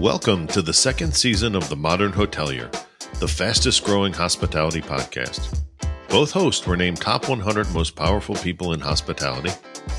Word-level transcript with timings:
Welcome 0.00 0.46
to 0.46 0.62
the 0.62 0.72
second 0.72 1.14
season 1.14 1.54
of 1.54 1.68
The 1.68 1.76
Modern 1.76 2.10
Hotelier, 2.10 2.72
the 3.18 3.28
fastest 3.28 3.84
growing 3.84 4.14
hospitality 4.14 4.80
podcast. 4.80 5.60
Both 6.08 6.30
hosts 6.30 6.66
were 6.66 6.78
named 6.78 7.02
top 7.02 7.28
100 7.28 7.70
most 7.74 7.96
powerful 7.96 8.34
people 8.36 8.72
in 8.72 8.80
hospitality 8.80 9.50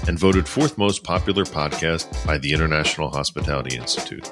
and 0.08 0.18
voted 0.18 0.48
fourth 0.48 0.76
most 0.76 1.04
popular 1.04 1.44
podcast 1.44 2.26
by 2.26 2.40
the 2.40 2.52
International 2.52 3.12
Hospitality 3.12 3.78
Institute. 3.78 4.28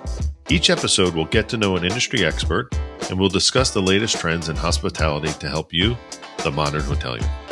Each 0.49 0.71
episode 0.71 1.13
will 1.13 1.25
get 1.25 1.47
to 1.49 1.57
know 1.57 1.77
an 1.77 1.83
industry 1.83 2.25
expert 2.25 2.75
and 3.07 3.19
we'll 3.19 3.29
discuss 3.29 3.69
the 3.69 3.79
latest 3.79 4.17
trends 4.17 4.49
in 4.49 4.55
hospitality 4.55 5.31
to 5.33 5.47
help 5.47 5.71
you, 5.71 5.95
the 6.43 6.49
modern 6.49 6.81
hotelier. 6.81 7.48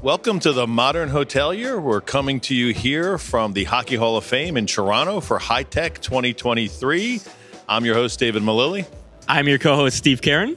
Welcome 0.00 0.38
to 0.40 0.52
the 0.52 0.68
Modern 0.68 1.08
Hotelier. 1.08 1.82
We're 1.82 2.00
coming 2.00 2.38
to 2.42 2.54
you 2.54 2.72
here 2.72 3.18
from 3.18 3.52
the 3.52 3.64
Hockey 3.64 3.96
Hall 3.96 4.16
of 4.16 4.22
Fame 4.22 4.56
in 4.56 4.66
Toronto 4.66 5.18
for 5.18 5.40
High 5.40 5.64
Tech 5.64 6.00
2023. 6.00 7.20
I'm 7.68 7.84
your 7.84 7.96
host, 7.96 8.20
David 8.20 8.44
Millili. 8.44 8.86
I'm 9.26 9.48
your 9.48 9.58
co 9.58 9.74
host, 9.74 9.96
Steve 9.96 10.20
Carran. 10.20 10.56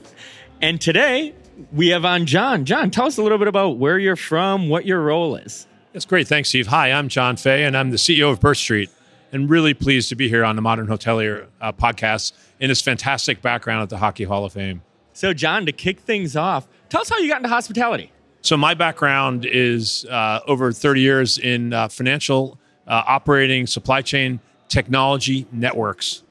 And 0.62 0.80
today 0.80 1.34
we 1.74 1.88
have 1.88 2.06
on 2.06 2.28
John. 2.28 2.66
John, 2.66 2.92
tell 2.92 3.08
us 3.08 3.18
a 3.18 3.24
little 3.24 3.40
bit 3.40 3.48
about 3.48 3.80
where 3.80 3.98
you're 3.98 4.16
from, 4.16 4.70
what 4.70 4.86
your 4.86 5.02
role 5.02 5.36
is. 5.36 5.66
That's 5.92 6.06
great. 6.06 6.28
Thanks, 6.28 6.50
Steve. 6.50 6.68
Hi, 6.68 6.92
I'm 6.92 7.08
John 7.08 7.36
Fay, 7.36 7.64
and 7.64 7.76
I'm 7.76 7.90
the 7.90 7.98
CEO 7.98 8.32
of 8.32 8.40
Birch 8.40 8.60
Street. 8.60 8.92
And 9.32 9.50
really 9.50 9.74
pleased 9.74 10.10
to 10.10 10.16
be 10.16 10.30
here 10.30 10.46
on 10.46 10.56
the 10.56 10.62
Modern 10.62 10.86
Hotelier 10.86 11.48
uh, 11.60 11.72
podcast 11.72 12.34
in 12.60 12.68
this 12.70 12.82
fantastic 12.84 13.42
background 13.42 13.82
at 13.82 13.90
the 13.90 13.98
Hockey 13.98 14.26
Hall 14.26 14.46
of 14.46 14.54
Fame. 14.54 14.84
So, 15.14 15.34
John, 15.34 15.66
to 15.66 15.72
kick 15.72 16.02
things 16.02 16.36
off, 16.36 16.68
tell 16.90 17.02
us 17.02 17.10
how 17.10 17.18
you 17.18 17.28
got 17.28 17.38
into 17.38 17.50
hospitality. 17.50 18.12
So 18.42 18.58
my 18.58 18.74
background 18.74 19.46
is 19.46 20.06
uh, 20.06 20.40
over 20.48 20.72
30 20.72 21.02
years 21.02 21.38
in 21.38 21.74
uh, 21.74 21.88
financial 21.88 22.58
uh, 22.88 23.04
operating, 23.06 23.68
supply 23.68 24.02
chain, 24.02 24.40
technology, 24.68 25.46
networks. 25.52 26.24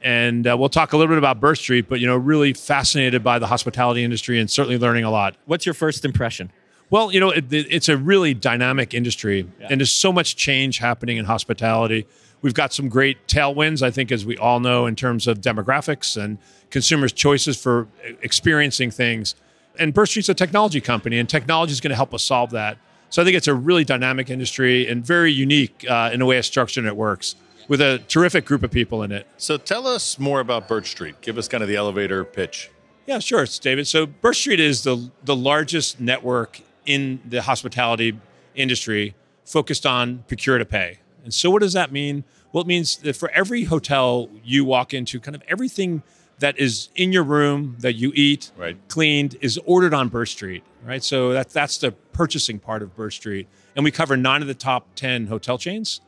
And 0.00 0.46
uh, 0.46 0.56
we'll 0.56 0.68
talk 0.68 0.92
a 0.92 0.96
little 0.96 1.10
bit 1.10 1.18
about 1.18 1.40
Birch 1.40 1.58
Street, 1.58 1.88
but 1.88 1.98
you 1.98 2.06
know, 2.06 2.16
really 2.16 2.52
fascinated 2.52 3.24
by 3.24 3.40
the 3.40 3.48
hospitality 3.48 4.04
industry 4.04 4.38
and 4.38 4.48
certainly 4.48 4.78
learning 4.78 5.04
a 5.04 5.10
lot. 5.10 5.34
What's 5.46 5.66
your 5.66 5.74
first 5.74 6.04
impression? 6.04 6.52
Well, 6.88 7.10
you 7.10 7.18
know, 7.18 7.30
it, 7.30 7.46
it's 7.50 7.88
a 7.88 7.96
really 7.96 8.32
dynamic 8.32 8.94
industry, 8.94 9.48
yeah. 9.58 9.66
and 9.68 9.80
there's 9.80 9.92
so 9.92 10.12
much 10.12 10.36
change 10.36 10.78
happening 10.78 11.16
in 11.16 11.24
hospitality. 11.24 12.06
We've 12.42 12.54
got 12.54 12.72
some 12.72 12.88
great 12.88 13.26
tailwinds, 13.26 13.82
I 13.82 13.90
think, 13.90 14.12
as 14.12 14.24
we 14.24 14.36
all 14.36 14.60
know, 14.60 14.86
in 14.86 14.94
terms 14.94 15.26
of 15.26 15.40
demographics 15.40 16.16
and 16.16 16.38
consumers' 16.70 17.12
choices 17.12 17.60
for 17.60 17.88
experiencing 18.22 18.92
things 18.92 19.34
and 19.78 19.94
Birch 19.94 20.10
Street's 20.10 20.28
a 20.28 20.34
technology 20.34 20.80
company, 20.80 21.18
and 21.18 21.28
technology 21.28 21.72
is 21.72 21.80
going 21.80 21.90
to 21.90 21.96
help 21.96 22.14
us 22.14 22.22
solve 22.22 22.50
that. 22.50 22.78
So 23.10 23.22
I 23.22 23.24
think 23.24 23.36
it's 23.36 23.48
a 23.48 23.54
really 23.54 23.84
dynamic 23.84 24.30
industry 24.30 24.88
and 24.88 25.04
very 25.04 25.32
unique 25.32 25.84
uh, 25.88 26.10
in 26.12 26.20
the 26.20 26.26
way 26.26 26.38
it's 26.38 26.48
structured 26.48 26.84
and 26.84 26.88
it 26.88 26.96
works 26.96 27.36
with 27.68 27.80
a 27.80 27.98
terrific 28.08 28.44
group 28.44 28.62
of 28.62 28.70
people 28.70 29.02
in 29.02 29.12
it. 29.12 29.26
So 29.36 29.56
tell 29.56 29.86
us 29.86 30.18
more 30.18 30.40
about 30.40 30.68
Birch 30.68 30.90
Street. 30.90 31.20
Give 31.20 31.38
us 31.38 31.48
kind 31.48 31.62
of 31.62 31.68
the 31.68 31.76
elevator 31.76 32.24
pitch. 32.24 32.70
Yeah, 33.06 33.20
sure, 33.20 33.42
it's 33.42 33.58
David. 33.58 33.86
So 33.86 34.06
Birch 34.06 34.38
Street 34.38 34.60
is 34.60 34.82
the 34.82 35.10
the 35.22 35.36
largest 35.36 36.00
network 36.00 36.60
in 36.84 37.20
the 37.24 37.42
hospitality 37.42 38.18
industry 38.54 39.14
focused 39.44 39.86
on 39.86 40.24
procure 40.28 40.58
to 40.58 40.64
pay. 40.64 40.98
And 41.22 41.32
so 41.32 41.50
what 41.50 41.62
does 41.62 41.72
that 41.72 41.92
mean? 41.92 42.24
Well, 42.52 42.62
it 42.62 42.66
means 42.66 42.96
that 42.98 43.16
for 43.16 43.30
every 43.30 43.64
hotel 43.64 44.28
you 44.44 44.64
walk 44.64 44.94
into, 44.94 45.20
kind 45.20 45.34
of 45.34 45.42
everything 45.48 46.02
that 46.38 46.58
is 46.58 46.90
in 46.94 47.12
your 47.12 47.22
room 47.22 47.76
that 47.80 47.94
you 47.94 48.12
eat, 48.14 48.50
right. 48.56 48.76
cleaned, 48.88 49.36
is 49.40 49.58
ordered 49.64 49.94
on 49.94 50.08
Birch 50.08 50.30
Street, 50.30 50.62
right? 50.84 51.02
So 51.02 51.32
that, 51.32 51.50
that's 51.50 51.78
the 51.78 51.92
purchasing 51.92 52.58
part 52.58 52.82
of 52.82 52.94
Birch 52.94 53.16
Street. 53.16 53.48
And 53.74 53.84
we 53.84 53.90
cover 53.90 54.16
nine 54.16 54.42
of 54.42 54.48
the 54.48 54.54
top 54.54 54.86
10 54.96 55.26
hotel 55.26 55.58
chains 55.58 56.00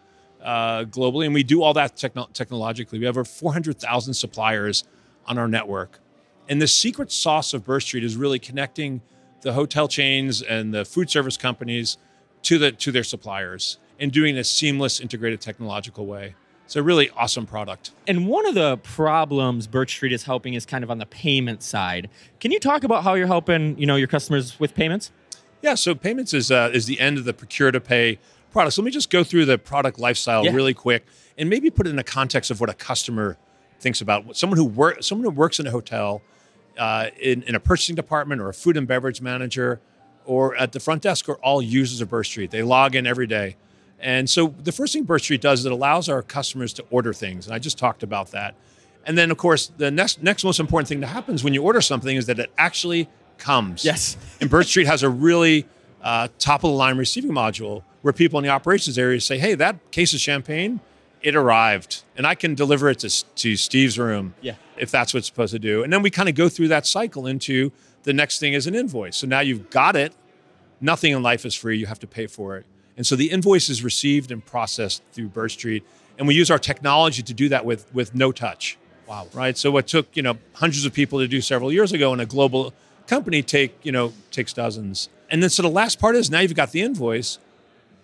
uh, 0.42 0.84
globally. 0.84 1.24
And 1.24 1.34
we 1.34 1.42
do 1.42 1.62
all 1.62 1.74
that 1.74 1.96
techno- 1.96 2.28
technologically. 2.32 2.98
We 2.98 3.06
have 3.06 3.16
over 3.16 3.24
400,000 3.24 4.14
suppliers 4.14 4.84
on 5.26 5.38
our 5.38 5.48
network. 5.48 5.98
And 6.48 6.60
the 6.60 6.68
secret 6.68 7.12
sauce 7.12 7.52
of 7.54 7.64
Birch 7.64 7.84
Street 7.84 8.04
is 8.04 8.16
really 8.16 8.38
connecting 8.38 9.00
the 9.42 9.52
hotel 9.52 9.88
chains 9.88 10.42
and 10.42 10.74
the 10.74 10.84
food 10.84 11.10
service 11.10 11.36
companies 11.36 11.96
to, 12.42 12.58
the, 12.58 12.72
to 12.72 12.92
their 12.92 13.04
suppliers 13.04 13.78
and 13.98 14.12
doing 14.12 14.36
a 14.36 14.44
seamless, 14.44 15.00
integrated 15.00 15.40
technological 15.40 16.06
way. 16.06 16.34
It's 16.68 16.76
a 16.76 16.82
really 16.82 17.08
awesome 17.16 17.46
product. 17.46 17.92
And 18.06 18.28
one 18.28 18.44
of 18.44 18.54
the 18.54 18.76
problems 18.76 19.66
Birch 19.66 19.92
Street 19.92 20.12
is 20.12 20.24
helping 20.24 20.52
is 20.52 20.66
kind 20.66 20.84
of 20.84 20.90
on 20.90 20.98
the 20.98 21.06
payment 21.06 21.62
side. 21.62 22.10
Can 22.40 22.52
you 22.52 22.60
talk 22.60 22.84
about 22.84 23.04
how 23.04 23.14
you're 23.14 23.26
helping, 23.26 23.78
you 23.78 23.86
know, 23.86 23.96
your 23.96 24.06
customers 24.06 24.60
with 24.60 24.74
payments? 24.74 25.10
Yeah, 25.62 25.76
so 25.76 25.94
payments 25.94 26.34
is 26.34 26.50
uh, 26.50 26.70
is 26.74 26.84
the 26.84 27.00
end 27.00 27.16
of 27.16 27.24
the 27.24 27.32
procure 27.32 27.70
to 27.70 27.80
pay 27.80 28.18
product. 28.50 28.74
So 28.74 28.82
let 28.82 28.84
me 28.84 28.90
just 28.90 29.08
go 29.08 29.24
through 29.24 29.46
the 29.46 29.56
product 29.56 29.98
lifestyle 29.98 30.44
yeah. 30.44 30.52
really 30.52 30.74
quick 30.74 31.06
and 31.38 31.48
maybe 31.48 31.70
put 31.70 31.86
it 31.86 31.90
in 31.90 31.96
the 31.96 32.04
context 32.04 32.50
of 32.50 32.60
what 32.60 32.68
a 32.68 32.74
customer 32.74 33.38
thinks 33.80 34.02
about. 34.02 34.36
Someone 34.36 34.58
who 34.58 34.66
work 34.66 35.02
someone 35.02 35.24
who 35.24 35.30
works 35.30 35.58
in 35.58 35.66
a 35.66 35.70
hotel, 35.70 36.20
uh, 36.76 37.06
in, 37.18 37.44
in 37.44 37.54
a 37.54 37.60
purchasing 37.60 37.94
department 37.94 38.42
or 38.42 38.50
a 38.50 38.54
food 38.54 38.76
and 38.76 38.86
beverage 38.86 39.22
manager, 39.22 39.80
or 40.26 40.54
at 40.56 40.72
the 40.72 40.80
front 40.80 41.00
desk 41.00 41.30
are 41.30 41.36
all 41.36 41.62
users 41.62 42.02
of 42.02 42.10
Birch 42.10 42.26
Street. 42.26 42.50
They 42.50 42.62
log 42.62 42.94
in 42.94 43.06
every 43.06 43.26
day. 43.26 43.56
And 44.00 44.30
so 44.30 44.54
the 44.62 44.72
first 44.72 44.92
thing 44.92 45.04
Birch 45.04 45.22
Street 45.22 45.40
does 45.40 45.60
is 45.60 45.66
it 45.66 45.72
allows 45.72 46.08
our 46.08 46.22
customers 46.22 46.72
to 46.74 46.84
order 46.90 47.12
things. 47.12 47.46
And 47.46 47.54
I 47.54 47.58
just 47.58 47.78
talked 47.78 48.02
about 48.02 48.30
that. 48.30 48.54
And 49.04 49.16
then, 49.16 49.30
of 49.30 49.38
course, 49.38 49.72
the 49.76 49.90
next 49.90 50.22
next 50.22 50.44
most 50.44 50.60
important 50.60 50.88
thing 50.88 51.00
that 51.00 51.08
happens 51.08 51.42
when 51.42 51.54
you 51.54 51.62
order 51.62 51.80
something 51.80 52.16
is 52.16 52.26
that 52.26 52.38
it 52.38 52.50
actually 52.58 53.08
comes. 53.38 53.84
Yes. 53.84 54.16
and 54.40 54.50
Birch 54.50 54.66
Street 54.66 54.86
has 54.86 55.02
a 55.02 55.08
really 55.08 55.66
uh, 56.02 56.28
top 56.38 56.62
of 56.64 56.70
the 56.70 56.76
line 56.76 56.98
receiving 56.98 57.30
module 57.30 57.82
where 58.02 58.12
people 58.12 58.38
in 58.38 58.44
the 58.44 58.50
operations 58.50 58.98
area 58.98 59.20
say, 59.20 59.38
"Hey, 59.38 59.54
that 59.54 59.90
case 59.90 60.12
of 60.12 60.20
champagne, 60.20 60.80
it 61.22 61.34
arrived, 61.34 62.02
and 62.16 62.26
I 62.26 62.34
can 62.34 62.54
deliver 62.54 62.90
it 62.90 62.98
to 63.00 63.24
to 63.36 63.56
Steve's 63.56 63.98
room, 63.98 64.34
yeah. 64.40 64.54
if 64.76 64.90
that's 64.90 65.14
what 65.14 65.18
it's 65.18 65.26
supposed 65.26 65.52
to 65.52 65.58
do." 65.58 65.82
And 65.82 65.92
then 65.92 66.02
we 66.02 66.10
kind 66.10 66.28
of 66.28 66.34
go 66.34 66.48
through 66.48 66.68
that 66.68 66.86
cycle 66.86 67.26
into 67.26 67.72
the 68.02 68.12
next 68.12 68.38
thing 68.38 68.52
is 68.52 68.66
an 68.66 68.74
invoice. 68.74 69.16
So 69.16 69.26
now 69.26 69.40
you've 69.40 69.70
got 69.70 69.96
it. 69.96 70.12
Nothing 70.80 71.12
in 71.12 71.22
life 71.22 71.44
is 71.44 71.54
free. 71.54 71.78
You 71.78 71.86
have 71.86 71.98
to 72.00 72.06
pay 72.06 72.26
for 72.26 72.56
it. 72.56 72.66
And 72.98 73.06
so 73.06 73.14
the 73.14 73.30
invoice 73.30 73.70
is 73.70 73.84
received 73.84 74.32
and 74.32 74.44
processed 74.44 75.02
through 75.12 75.28
Birch 75.28 75.52
Street. 75.52 75.86
And 76.18 76.26
we 76.26 76.34
use 76.34 76.50
our 76.50 76.58
technology 76.58 77.22
to 77.22 77.32
do 77.32 77.48
that 77.48 77.64
with, 77.64 77.94
with 77.94 78.12
no 78.12 78.32
touch. 78.32 78.76
Wow. 79.06 79.28
Right. 79.32 79.56
So 79.56 79.70
what 79.70 79.86
took, 79.86 80.14
you 80.16 80.22
know, 80.22 80.36
hundreds 80.54 80.84
of 80.84 80.92
people 80.92 81.20
to 81.20 81.28
do 81.28 81.40
several 81.40 81.72
years 81.72 81.92
ago 81.92 82.12
in 82.12 82.18
a 82.18 82.26
global 82.26 82.74
company 83.06 83.40
take, 83.40 83.78
you 83.84 83.92
know, 83.92 84.12
takes 84.32 84.52
dozens. 84.52 85.08
And 85.30 85.40
then 85.42 85.48
so 85.48 85.62
the 85.62 85.70
last 85.70 86.00
part 86.00 86.16
is 86.16 86.28
now 86.28 86.40
you've 86.40 86.56
got 86.56 86.72
the 86.72 86.82
invoice 86.82 87.38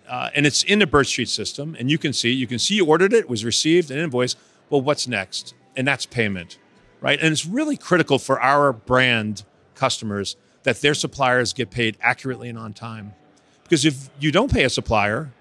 uh, 0.07 0.29
and 0.33 0.45
it's 0.45 0.63
in 0.63 0.79
the 0.79 0.87
Birch 0.87 1.07
Street 1.07 1.29
system 1.29 1.75
and 1.77 1.91
you 1.91 1.97
can 1.97 2.13
see, 2.13 2.31
you 2.31 2.47
can 2.47 2.57
see 2.57 2.75
you 2.75 2.85
ordered 2.85 3.11
it, 3.11 3.29
was 3.29 3.43
received, 3.43 3.91
an 3.91 3.99
invoice. 3.99 4.37
Well, 4.69 4.81
what's 4.81 5.09
next? 5.09 5.53
And 5.75 5.85
that's 5.85 6.05
payment. 6.05 6.57
Right. 7.01 7.19
And 7.19 7.33
it's 7.33 7.45
really 7.45 7.75
critical 7.75 8.17
for 8.17 8.41
our 8.41 8.71
brand 8.71 9.43
customers 9.75 10.37
that 10.63 10.79
their 10.79 10.93
suppliers 10.93 11.51
get 11.51 11.69
paid 11.69 11.97
accurately 12.01 12.47
and 12.47 12.57
on 12.57 12.71
time. 12.71 13.13
Because 13.65 13.83
if 13.85 14.09
you 14.19 14.31
don't 14.31 14.51
pay 14.51 14.63
a 14.63 14.69
supplier, 14.69 15.31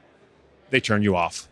they 0.71 0.81
turn 0.81 1.03
you 1.03 1.15
off. 1.15 1.49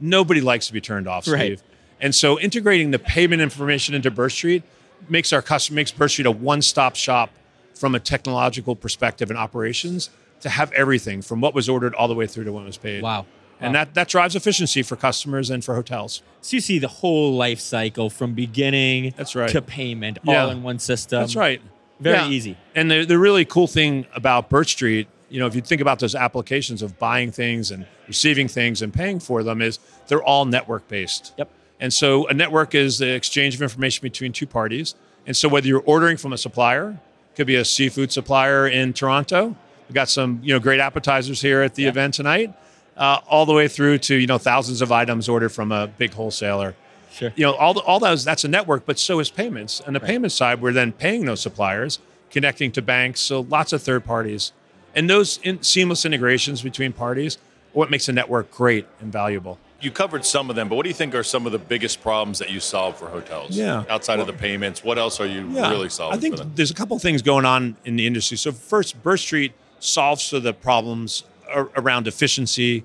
Nobody 0.00 0.40
likes 0.40 0.66
to 0.66 0.72
be 0.72 0.80
turned 0.80 1.06
off, 1.08 1.24
Steve. 1.24 1.34
Right. 1.34 1.62
And 2.00 2.14
so 2.14 2.38
integrating 2.38 2.90
the 2.92 2.98
payment 2.98 3.42
information 3.42 3.94
into 3.94 4.10
Birch 4.10 4.32
Street 4.32 4.62
makes 5.08 5.32
our 5.32 5.42
customer 5.42 5.76
makes 5.76 5.90
Birch 5.90 6.12
Street 6.12 6.26
a 6.26 6.30
one-stop 6.30 6.94
shop 6.96 7.30
from 7.74 7.94
a 7.94 8.00
technological 8.00 8.74
perspective 8.74 9.30
and 9.30 9.38
operations 9.38 10.10
to 10.40 10.48
have 10.48 10.72
everything 10.72 11.22
from 11.22 11.40
what 11.40 11.54
was 11.54 11.68
ordered 11.68 11.94
all 11.94 12.08
the 12.08 12.14
way 12.14 12.26
through 12.26 12.44
to 12.44 12.52
when 12.52 12.62
it 12.64 12.66
was 12.66 12.76
paid. 12.78 13.02
Wow. 13.02 13.26
And 13.60 13.74
that, 13.74 13.94
that 13.94 14.06
drives 14.08 14.36
efficiency 14.36 14.82
for 14.82 14.94
customers 14.94 15.50
and 15.50 15.64
for 15.64 15.74
hotels. 15.74 16.22
So 16.42 16.56
you 16.56 16.60
see 16.60 16.78
the 16.78 16.86
whole 16.88 17.34
life 17.34 17.58
cycle 17.58 18.08
from 18.08 18.34
beginning 18.34 19.14
That's 19.16 19.34
right. 19.34 19.50
to 19.50 19.60
payment 19.60 20.18
Yeah. 20.22 20.44
all 20.44 20.50
in 20.50 20.62
one 20.62 20.78
system. 20.78 21.20
That's 21.20 21.34
right. 21.34 21.60
Very 21.98 22.16
Yeah. 22.18 22.28
easy. 22.28 22.56
And 22.76 22.88
the, 22.88 23.04
the 23.04 23.18
really 23.18 23.44
cool 23.44 23.66
thing 23.66 24.06
about 24.14 24.48
Birch 24.48 24.70
Street, 24.72 25.08
you 25.30 25.38
know, 25.40 25.46
if 25.46 25.54
you 25.54 25.60
think 25.60 25.80
about 25.80 25.98
those 25.98 26.14
applications 26.14 26.82
of 26.82 26.98
buying 26.98 27.30
things 27.32 27.70
and 27.70 27.86
receiving 28.06 28.48
things 28.48 28.82
and 28.82 28.92
paying 28.92 29.20
for 29.20 29.42
them, 29.42 29.60
is 29.62 29.78
they're 30.06 30.22
all 30.22 30.44
network 30.44 30.88
based. 30.88 31.34
Yep. 31.36 31.50
And 31.80 31.92
so 31.92 32.26
a 32.28 32.34
network 32.34 32.74
is 32.74 32.98
the 32.98 33.12
exchange 33.14 33.54
of 33.54 33.62
information 33.62 34.02
between 34.02 34.32
two 34.32 34.46
parties. 34.46 34.94
And 35.26 35.36
so 35.36 35.48
whether 35.48 35.66
you're 35.68 35.82
ordering 35.84 36.16
from 36.16 36.32
a 36.32 36.38
supplier, 36.38 36.98
could 37.36 37.46
be 37.46 37.56
a 37.56 37.64
seafood 37.64 38.10
supplier 38.10 38.66
in 38.66 38.92
Toronto. 38.92 39.54
We've 39.88 39.94
got 39.94 40.08
some, 40.08 40.40
you 40.42 40.52
know, 40.52 40.58
great 40.60 40.80
appetizers 40.80 41.40
here 41.40 41.62
at 41.62 41.74
the 41.74 41.82
Yeah. 41.84 41.90
event 41.90 42.14
tonight, 42.14 42.52
uh, 42.96 43.20
all 43.28 43.46
the 43.46 43.52
way 43.52 43.68
through 43.68 43.98
to, 43.98 44.16
you 44.16 44.26
know, 44.26 44.38
thousands 44.38 44.82
of 44.82 44.90
items 44.90 45.28
ordered 45.28 45.50
from 45.50 45.70
a 45.70 45.86
big 45.86 46.14
wholesaler. 46.14 46.74
Sure. 47.12 47.32
You 47.36 47.44
know, 47.44 47.52
all, 47.54 47.74
the, 47.74 47.80
all 47.80 48.00
those, 48.00 48.24
that's 48.24 48.44
a 48.44 48.48
network, 48.48 48.84
but 48.86 48.98
so 48.98 49.18
is 49.20 49.30
payments. 49.30 49.80
And 49.86 49.94
the 49.94 50.00
Right. 50.00 50.08
payment 50.08 50.32
side, 50.32 50.60
we're 50.60 50.72
then 50.72 50.92
paying 50.92 51.26
those 51.26 51.40
suppliers, 51.40 52.00
connecting 52.30 52.72
to 52.72 52.82
banks, 52.82 53.20
so 53.20 53.40
lots 53.40 53.72
of 53.72 53.82
third 53.82 54.04
parties. 54.04 54.52
And 54.94 55.08
those 55.08 55.38
in, 55.42 55.62
seamless 55.62 56.04
integrations 56.04 56.62
between 56.62 56.92
parties 56.92 57.38
what 57.72 57.90
makes 57.90 58.08
a 58.08 58.12
network 58.12 58.50
great 58.50 58.86
and 59.00 59.12
valuable. 59.12 59.58
You 59.80 59.90
covered 59.92 60.24
some 60.24 60.50
of 60.50 60.56
them, 60.56 60.68
but 60.68 60.74
what 60.74 60.82
do 60.82 60.88
you 60.88 60.94
think 60.94 61.14
are 61.14 61.22
some 61.22 61.46
of 61.46 61.52
the 61.52 61.58
biggest 61.58 62.00
problems 62.00 62.38
that 62.40 62.50
you 62.50 62.58
solve 62.58 62.98
for 62.98 63.06
hotels? 63.08 63.56
Yeah. 63.56 63.84
Outside 63.88 64.18
of 64.18 64.26
the 64.26 64.32
payments, 64.32 64.82
what 64.82 64.98
else 64.98 65.20
are 65.20 65.26
you 65.26 65.46
really 65.46 65.88
solving 65.88 66.18
I 66.18 66.20
think 66.20 66.56
there's 66.56 66.72
a 66.72 66.74
couple 66.74 66.98
things 66.98 67.22
going 67.22 67.44
on 67.44 67.76
in 67.84 67.94
the 67.94 68.06
industry. 68.06 68.36
So 68.36 68.50
first, 68.50 69.00
Birch 69.02 69.20
Street 69.20 69.52
solves 69.78 70.28
for 70.28 70.40
the 70.40 70.52
problems 70.52 71.22
ar- 71.48 71.70
around 71.76 72.08
efficiency, 72.08 72.84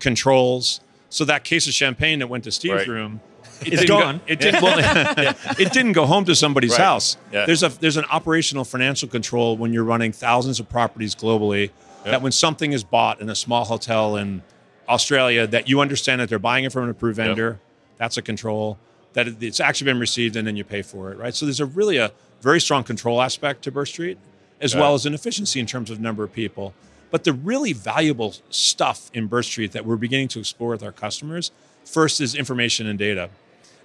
controls. 0.00 0.80
So 1.10 1.24
that 1.26 1.44
case 1.44 1.68
of 1.68 1.74
champagne 1.74 2.18
that 2.18 2.26
went 2.28 2.44
to 2.44 2.50
Steve's 2.50 2.74
Right. 2.74 2.88
room, 2.88 3.20
it 3.66 3.72
It's 3.74 3.82
didn't 3.82 3.88
go- 3.88 4.00
gone. 4.00 4.20
it 4.26 4.40
didn't. 4.40 4.62
Well, 4.62 5.34
it 5.58 5.72
didn't 5.72 5.92
go 5.92 6.06
home 6.06 6.24
to 6.26 6.34
somebody's 6.34 6.72
Right. 6.72 6.80
house. 6.80 7.16
Yeah. 7.32 7.46
There's 7.46 7.62
a 7.62 7.68
there's 7.68 7.96
an 7.96 8.04
operational 8.10 8.64
financial 8.64 9.08
control 9.08 9.56
when 9.56 9.72
you're 9.72 9.84
running 9.84 10.12
thousands 10.12 10.60
of 10.60 10.68
properties 10.68 11.14
globally. 11.14 11.70
Yeah. 12.04 12.12
That 12.12 12.22
when 12.22 12.32
something 12.32 12.72
is 12.72 12.82
bought 12.84 13.20
in 13.20 13.28
a 13.30 13.34
small 13.34 13.64
hotel 13.64 14.16
in 14.16 14.42
Australia, 14.88 15.46
that 15.46 15.68
you 15.68 15.80
understand 15.80 16.20
that 16.20 16.28
they're 16.28 16.38
buying 16.38 16.64
it 16.64 16.72
from 16.72 16.84
an 16.84 16.90
approved 16.90 17.18
Yep. 17.18 17.26
vendor. 17.28 17.60
That's 17.98 18.16
a 18.16 18.22
control. 18.22 18.78
That 19.14 19.28
it's 19.42 19.60
actually 19.60 19.84
been 19.86 20.00
received 20.00 20.36
and 20.36 20.46
then 20.46 20.56
you 20.56 20.64
pay 20.64 20.82
for 20.82 21.12
it, 21.12 21.18
right? 21.18 21.34
So 21.34 21.46
there's 21.46 21.60
a 21.60 21.66
really 21.66 21.98
a 21.98 22.12
very 22.40 22.60
strong 22.60 22.82
control 22.82 23.22
aspect 23.22 23.62
to 23.62 23.70
Birch 23.70 23.90
Street, 23.90 24.18
as 24.60 24.74
Got 24.74 24.80
well 24.80 24.94
as 24.94 25.06
an 25.06 25.14
efficiency 25.14 25.60
in 25.60 25.66
terms 25.66 25.90
of 25.90 26.00
number 26.00 26.24
of 26.24 26.32
people. 26.32 26.74
But 27.12 27.24
the 27.24 27.32
really 27.34 27.72
valuable 27.74 28.34
stuff 28.48 29.10
in 29.12 29.26
Birch 29.26 29.44
Street 29.46 29.72
that 29.72 29.84
we're 29.84 29.96
beginning 29.96 30.28
to 30.28 30.38
explore 30.40 30.70
with 30.70 30.82
our 30.82 30.92
customers, 30.92 31.50
first 31.84 32.20
is 32.22 32.34
information 32.34 32.86
and 32.86 32.98
data. 32.98 33.28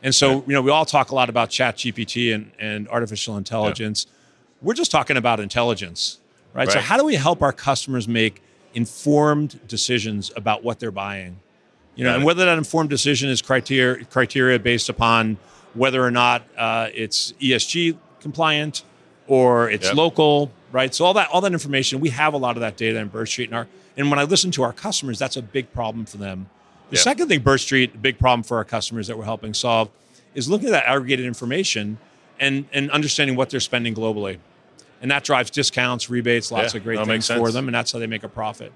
And 0.03 0.13
so, 0.13 0.43
you 0.47 0.53
know, 0.53 0.61
we 0.61 0.71
all 0.71 0.85
talk 0.85 1.11
a 1.11 1.15
lot 1.15 1.29
about 1.29 1.49
ChatGPT 1.49 2.33
and, 2.33 2.51
and 2.59 2.87
artificial 2.89 3.37
intelligence. 3.37 4.05
We're 4.61 4.73
just 4.73 4.91
talking 4.91 5.17
about 5.17 5.39
intelligence, 5.39 6.19
right? 6.53 6.71
So 6.71 6.79
how 6.79 6.97
do 6.97 7.03
we 7.03 7.15
help 7.15 7.41
our 7.41 7.53
customers 7.53 8.07
make 8.07 8.41
informed 8.73 9.59
decisions 9.67 10.31
about 10.35 10.63
what 10.63 10.79
they're 10.79 10.91
buying? 10.91 11.39
You 11.95 12.03
know, 12.03 12.15
and 12.15 12.23
whether 12.23 12.45
that 12.45 12.57
informed 12.57 12.91
decision 12.91 13.29
is 13.29 13.41
criteria 13.41 14.05
criteria 14.05 14.59
based 14.59 14.87
upon 14.87 15.37
whether 15.73 16.03
or 16.03 16.11
not 16.11 16.43
uh, 16.55 16.89
it's 16.93 17.33
ESG 17.33 17.97
compliant 18.19 18.83
or 19.27 19.69
it's 19.69 19.87
Yep. 19.87 19.95
local, 19.95 20.51
right? 20.71 20.93
So 20.93 21.05
all 21.05 21.13
that 21.15 21.29
all 21.29 21.41
that 21.41 21.53
information, 21.53 21.99
we 21.99 22.09
have 22.09 22.35
a 22.35 22.37
lot 22.37 22.55
of 22.55 22.61
that 22.61 22.77
data 22.77 22.99
in 22.99 23.07
Birch 23.07 23.29
Street, 23.29 23.49
and 23.49 23.55
our 23.55 23.67
and 23.97 24.11
when 24.11 24.19
I 24.19 24.23
listen 24.23 24.51
to 24.51 24.63
our 24.63 24.73
customers, 24.73 25.17
that's 25.17 25.37
a 25.37 25.41
big 25.41 25.73
problem 25.73 26.05
for 26.05 26.17
them. 26.17 26.49
The 26.89 26.95
Yep. 26.95 27.03
second 27.03 27.27
thing, 27.27 27.39
Birch 27.41 27.61
Street, 27.61 27.95
a 27.95 27.97
big 27.97 28.17
problem 28.17 28.43
for 28.43 28.57
our 28.57 28.63
customers 28.63 29.07
that 29.07 29.17
we're 29.17 29.25
helping 29.25 29.53
solve, 29.53 29.89
is 30.33 30.49
looking 30.49 30.67
at 30.69 30.71
that 30.71 30.85
aggregated 30.87 31.25
information 31.25 31.97
and 32.39 32.65
and 32.71 32.89
understanding 32.91 33.35
what 33.35 33.49
they're 33.49 33.59
spending 33.59 33.93
globally, 33.95 34.37
and 35.01 35.09
that 35.11 35.23
drives 35.23 35.49
discounts, 35.49 36.09
rebates, 36.09 36.51
lots 36.51 36.73
Yeah, 36.73 36.77
of 36.77 36.83
great 36.83 37.03
things 37.05 37.27
for 37.27 37.51
them, 37.51 37.67
and 37.67 37.75
that's 37.75 37.91
how 37.91 37.99
they 37.99 38.07
make 38.07 38.23
a 38.23 38.29
profit. 38.29 38.71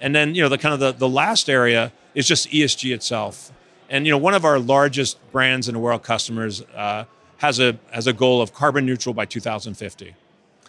And 0.00 0.14
then, 0.14 0.34
you 0.34 0.42
know, 0.42 0.48
the 0.48 0.58
kind 0.58 0.72
of 0.72 0.80
the, 0.80 0.92
the 0.92 1.08
last 1.08 1.48
area 1.50 1.92
is 2.14 2.26
just 2.26 2.48
ESG 2.50 2.92
itself. 2.94 3.52
And, 3.90 4.06
you 4.06 4.10
know, 4.12 4.18
one 4.18 4.34
of 4.34 4.44
our 4.44 4.58
largest 4.58 5.18
brands 5.30 5.68
in 5.68 5.74
the 5.74 5.78
world 5.80 6.02
customers 6.02 6.62
uh, 6.74 7.04
has 7.38 7.58
a 7.60 7.76
has 7.90 8.06
a 8.06 8.12
goal 8.12 8.40
of 8.40 8.54
carbon 8.54 8.86
neutral 8.86 9.12
by 9.14 9.24
2050. 9.26 10.14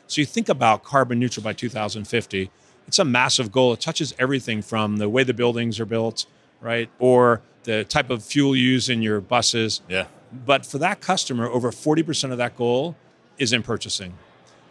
So 0.08 0.22
you 0.22 0.26
think 0.26 0.50
about 0.50 0.84
carbon 0.84 1.20
neutral 1.20 1.44
by 1.44 1.54
2050, 1.54 2.52
it's 2.88 3.00
a 3.00 3.06
massive 3.06 3.52
goal. 3.52 3.74
It 3.74 3.80
touches 3.80 4.14
everything 4.20 4.62
from 4.62 4.98
the 4.98 5.08
way 5.08 5.24
the 5.24 5.34
buildings 5.34 5.80
are 5.80 5.86
built, 5.86 6.26
right? 6.64 6.90
Or 6.98 7.42
the 7.64 7.84
type 7.84 8.10
of 8.10 8.24
fuel 8.24 8.56
used 8.56 8.90
in 8.90 9.02
your 9.02 9.22
buses. 9.22 9.82
Yeah. 9.88 10.08
But 10.46 10.66
for 10.66 10.80
that 10.80 11.02
customer, 11.02 11.48
over 11.48 11.72
40% 11.72 12.32
of 12.32 12.38
that 12.40 12.58
goal 12.58 12.96
is 13.38 13.54
in 13.54 13.62
purchasing. 13.62 14.14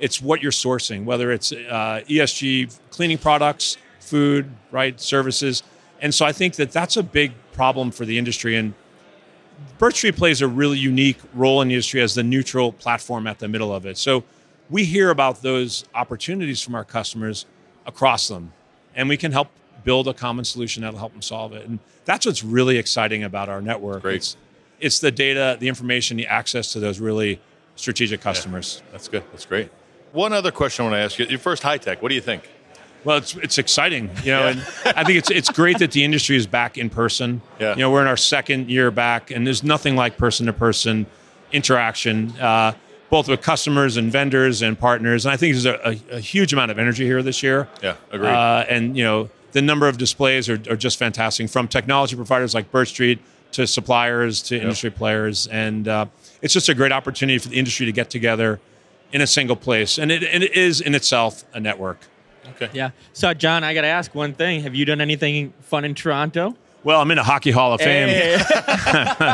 It's 0.00 0.20
what 0.20 0.42
you're 0.42 0.50
sourcing, 0.50 1.04
whether 1.04 1.30
it's 1.30 1.52
uh, 1.52 2.02
ESG 2.08 2.76
cleaning 2.90 3.18
products, 3.18 3.76
food, 4.00 4.50
right, 4.72 5.00
services. 5.00 5.62
And 6.00 6.12
so 6.12 6.26
I 6.26 6.32
think 6.32 6.56
that 6.56 6.72
that's 6.72 6.96
a 6.96 7.02
big 7.02 7.32
problem 7.52 7.92
for 7.92 8.04
the 8.04 8.18
industry. 8.18 8.56
And 8.56 8.74
Birch 9.78 9.96
Street 9.96 10.16
plays 10.16 10.40
a 10.40 10.48
really 10.48 10.78
unique 10.78 11.18
role 11.34 11.60
in 11.62 11.68
the 11.68 11.74
industry 11.74 12.00
as 12.00 12.14
the 12.14 12.24
neutral 12.24 12.72
platform 12.72 13.28
at 13.28 13.38
the 13.38 13.46
middle 13.46 13.72
of 13.72 13.86
it. 13.86 13.96
So 13.96 14.24
we 14.68 14.84
hear 14.84 15.10
about 15.10 15.42
those 15.42 15.84
opportunities 15.94 16.60
from 16.60 16.74
our 16.74 16.84
customers 16.84 17.46
across 17.86 18.26
them, 18.26 18.52
and 18.94 19.08
we 19.08 19.16
can 19.16 19.30
help 19.30 19.48
build 19.84 20.08
a 20.08 20.14
common 20.14 20.44
solution 20.44 20.82
that'll 20.82 20.98
help 20.98 21.12
them 21.12 21.22
solve 21.22 21.52
it. 21.52 21.66
And 21.66 21.78
that's 22.04 22.26
what's 22.26 22.42
really 22.44 22.78
exciting 22.78 23.22
about 23.24 23.48
our 23.48 23.60
network. 23.60 24.02
Great. 24.02 24.16
It's, 24.16 24.36
it's 24.80 24.98
the 25.00 25.10
data, 25.10 25.56
the 25.60 25.68
information, 25.68 26.16
the 26.16 26.26
access 26.26 26.72
to 26.72 26.80
those 26.80 27.00
really 27.00 27.40
strategic 27.76 28.20
customers. 28.20 28.82
That's 28.92 29.08
good. 29.08 29.22
That's 29.32 29.46
great. 29.46 29.70
One 30.12 30.32
other 30.32 30.50
question 30.50 30.84
I 30.84 30.88
want 30.88 30.94
to 30.98 31.04
ask 31.04 31.18
you. 31.18 31.26
Your 31.26 31.38
first 31.38 31.62
HITEC, 31.62 32.02
what 32.02 32.08
do 32.10 32.14
you 32.14 32.20
think? 32.20 32.48
Well, 33.04 33.16
it's 33.16 33.34
it's 33.36 33.58
exciting, 33.58 34.10
you 34.22 34.30
know, 34.30 34.40
Yeah. 34.40 34.48
and 34.50 34.60
I 34.96 35.02
think 35.02 35.18
it's 35.18 35.30
it's 35.30 35.50
great 35.50 35.78
that 35.78 35.90
the 35.90 36.04
industry 36.04 36.36
is 36.36 36.46
back 36.46 36.78
in 36.78 36.88
person. 36.88 37.42
Yeah. 37.58 37.72
You 37.74 37.80
know, 37.80 37.90
we're 37.90 38.02
in 38.02 38.06
our 38.06 38.16
second 38.16 38.70
year 38.70 38.92
back, 38.92 39.30
and 39.32 39.44
there's 39.44 39.64
nothing 39.64 39.96
like 39.96 40.16
person 40.16 40.46
to 40.46 40.52
person 40.52 41.06
interaction, 41.50 42.30
uh, 42.40 42.72
both 43.10 43.28
with 43.28 43.42
customers 43.42 43.96
and 43.96 44.10
vendors 44.12 44.62
and 44.62 44.78
partners. 44.78 45.24
And 45.26 45.32
I 45.32 45.36
think 45.36 45.54
there's 45.54 45.66
a, 45.66 45.80
a, 46.12 46.16
a 46.16 46.20
huge 46.20 46.52
amount 46.52 46.70
of 46.70 46.78
energy 46.78 47.04
here 47.04 47.22
this 47.22 47.42
year. 47.42 47.68
Yeah, 47.82 47.96
agreed. 48.10 48.28
Uh, 48.28 48.64
and 48.68 48.96
you 48.96 49.04
know, 49.04 49.28
the 49.52 49.62
number 49.62 49.88
of 49.88 49.98
displays 49.98 50.48
are, 50.48 50.60
are 50.68 50.76
just 50.76 50.98
fantastic, 50.98 51.48
from 51.48 51.68
technology 51.68 52.16
providers 52.16 52.54
like 52.54 52.70
Birch 52.70 52.88
Street 52.88 53.20
to 53.52 53.66
suppliers 53.66 54.42
to 54.42 54.58
industry 54.58 54.90
players, 54.90 55.46
and 55.46 55.86
uh, 55.86 56.06
it's 56.40 56.54
just 56.54 56.68
a 56.68 56.74
great 56.74 56.92
opportunity 56.92 57.38
for 57.38 57.48
the 57.48 57.58
industry 57.58 57.86
to 57.86 57.92
get 57.92 58.10
together 58.10 58.60
in 59.12 59.20
a 59.20 59.26
single 59.26 59.56
place. 59.56 59.98
And 59.98 60.10
it, 60.10 60.22
and 60.24 60.42
it 60.42 60.54
is 60.54 60.80
in 60.80 60.94
itself 60.94 61.44
a 61.52 61.60
network. 61.60 61.98
Okay. 62.50 62.70
Yeah. 62.72 62.90
So, 63.12 63.32
John, 63.34 63.62
I 63.62 63.74
got 63.74 63.82
to 63.82 63.88
ask 63.88 64.14
one 64.14 64.34
thing. 64.34 64.62
Have 64.62 64.74
you 64.74 64.84
done 64.84 65.00
anything 65.00 65.52
fun 65.60 65.84
in 65.84 65.94
Toronto? 65.94 66.56
Well, 66.84 67.00
I'm 67.00 67.10
in 67.12 67.18
a 67.18 67.22
Hockey 67.22 67.52
Hall 67.52 67.72
of 67.72 67.80
Fame. 67.80 68.08
Hey. 68.08 68.42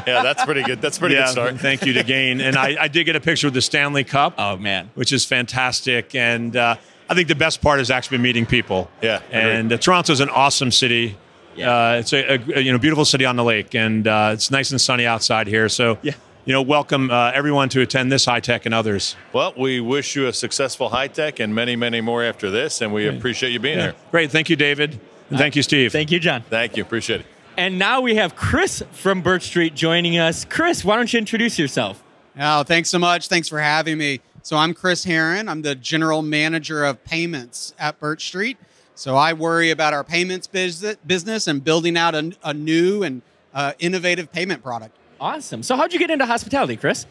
Yeah, 0.06 0.22
that's 0.22 0.44
pretty 0.44 0.62
good. 0.62 0.80
That's 0.80 0.98
a 0.98 1.00
pretty 1.00 1.14
yeah, 1.14 1.24
good 1.24 1.32
start. 1.32 1.60
thank 1.60 1.84
you 1.84 1.94
to 1.94 2.04
Gain. 2.04 2.40
And 2.40 2.56
I, 2.56 2.76
I 2.84 2.88
did 2.88 3.04
get 3.04 3.16
a 3.16 3.20
picture 3.20 3.46
with 3.46 3.54
the 3.54 3.62
Stanley 3.62 4.04
Cup, 4.04 4.34
oh, 4.38 4.56
man. 4.56 4.90
which 4.94 5.12
is 5.12 5.24
fantastic. 5.24 6.14
And 6.14 6.54
uh, 6.54 6.76
I 7.08 7.14
think 7.14 7.28
the 7.28 7.34
best 7.34 7.60
part 7.62 7.80
is 7.80 7.90
actually 7.90 8.18
meeting 8.18 8.44
people. 8.46 8.90
Yeah. 9.02 9.20
And 9.30 9.72
uh, 9.72 9.78
Toronto's 9.78 10.20
an 10.20 10.28
awesome 10.28 10.70
city. 10.70 11.16
Yeah. 11.56 11.70
Uh, 11.74 11.92
it's 11.94 12.12
a, 12.12 12.34
a 12.56 12.60
you 12.60 12.70
know 12.72 12.78
beautiful 12.78 13.04
city 13.04 13.24
on 13.24 13.36
the 13.36 13.44
lake, 13.44 13.74
and 13.74 14.06
uh, 14.06 14.30
it's 14.34 14.50
nice 14.50 14.70
and 14.70 14.80
sunny 14.80 15.06
outside 15.06 15.46
here. 15.48 15.68
So 15.68 15.98
Yeah. 16.02 16.12
you 16.44 16.52
know, 16.52 16.62
welcome 16.62 17.10
uh, 17.10 17.32
everyone 17.34 17.68
to 17.70 17.80
attend 17.80 18.12
this 18.12 18.26
HITEC 18.26 18.64
and 18.66 18.74
others. 18.74 19.16
Well, 19.32 19.54
we 19.56 19.80
wish 19.80 20.14
you 20.14 20.26
a 20.28 20.32
successful 20.32 20.90
HITEC 20.90 21.40
and 21.42 21.54
many, 21.54 21.74
many 21.76 22.00
more 22.00 22.22
after 22.22 22.50
this, 22.50 22.80
and 22.80 22.92
we 22.92 23.08
appreciate 23.08 23.50
you 23.50 23.58
being 23.58 23.78
here. 23.78 23.94
Great, 24.10 24.30
thank 24.30 24.48
you, 24.50 24.56
David, 24.56 25.00
and 25.30 25.38
thank 25.38 25.56
you, 25.56 25.62
Steve. 25.62 25.90
Thank 25.92 26.10
you, 26.12 26.20
John. 26.20 26.42
Thank 26.48 26.76
you. 26.76 26.82
Appreciate 26.82 27.20
it. 27.20 27.26
And 27.56 27.76
now 27.76 28.02
we 28.02 28.14
have 28.14 28.36
Kris 28.36 28.84
from 28.92 29.20
Birch 29.20 29.42
Street 29.42 29.74
joining 29.74 30.16
us. 30.16 30.44
Kris, 30.44 30.84
why 30.84 30.94
don't 30.94 31.12
you 31.12 31.18
introduce 31.18 31.58
yourself? 31.58 32.00
Oh, 32.38 32.62
thanks 32.62 32.88
so 32.88 33.00
much. 33.00 33.26
Thanks 33.26 33.48
for 33.48 33.58
having 33.58 33.98
me. 33.98 34.20
So 34.48 34.56
I'm 34.56 34.72
Kris 34.72 35.04
Herrin. 35.04 35.46
I'm 35.46 35.60
the 35.60 35.74
general 35.74 36.22
manager 36.22 36.82
of 36.82 37.04
payments 37.04 37.74
at 37.78 38.00
Birch 38.00 38.24
Street. 38.28 38.56
So 38.94 39.14
I 39.14 39.34
worry 39.34 39.70
about 39.70 39.92
our 39.92 40.02
payments 40.02 40.46
business 40.46 41.46
and 41.46 41.62
building 41.62 41.98
out 41.98 42.14
a, 42.14 42.32
a 42.42 42.54
new 42.54 43.02
and 43.02 43.20
uh, 43.52 43.74
innovative 43.78 44.32
payment 44.32 44.62
product. 44.62 44.96
Awesome. 45.20 45.62
So, 45.62 45.76
how'd 45.76 45.92
you 45.92 45.98
get 45.98 46.10
into 46.10 46.24
hospitality, 46.24 46.76
Kris? 46.76 47.04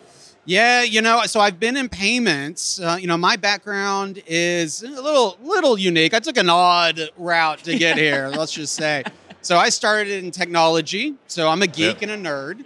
Yeah, 0.46 0.82
you 0.82 1.00
know, 1.00 1.22
so 1.28 1.40
I've 1.40 1.60
been 1.60 1.78
in 1.78 1.90
payments. 1.90 2.80
Uh, 2.80 2.98
you 3.00 3.06
know, 3.06 3.18
my 3.18 3.36
background 3.36 4.24
is 4.26 4.82
a 4.82 4.88
little 4.88 5.38
little 5.44 5.78
unique. 5.78 6.16
I 6.16 6.20
took 6.20 6.38
an 6.38 6.50
odd 6.50 7.00
route 7.20 7.60
to 7.66 7.78
get 7.78 7.98
here, 8.00 8.30
let's 8.30 8.52
just 8.52 8.74
say. 8.74 9.04
So 9.44 9.58
I 9.58 9.70
started 9.70 10.24
in 10.24 10.32
technology. 10.32 11.14
So 11.28 11.50
I'm 11.50 11.62
a 11.62 11.68
geek 11.68 12.02
Yeah. 12.02 12.10
and 12.10 12.26
a 12.26 12.30
nerd, 12.30 12.66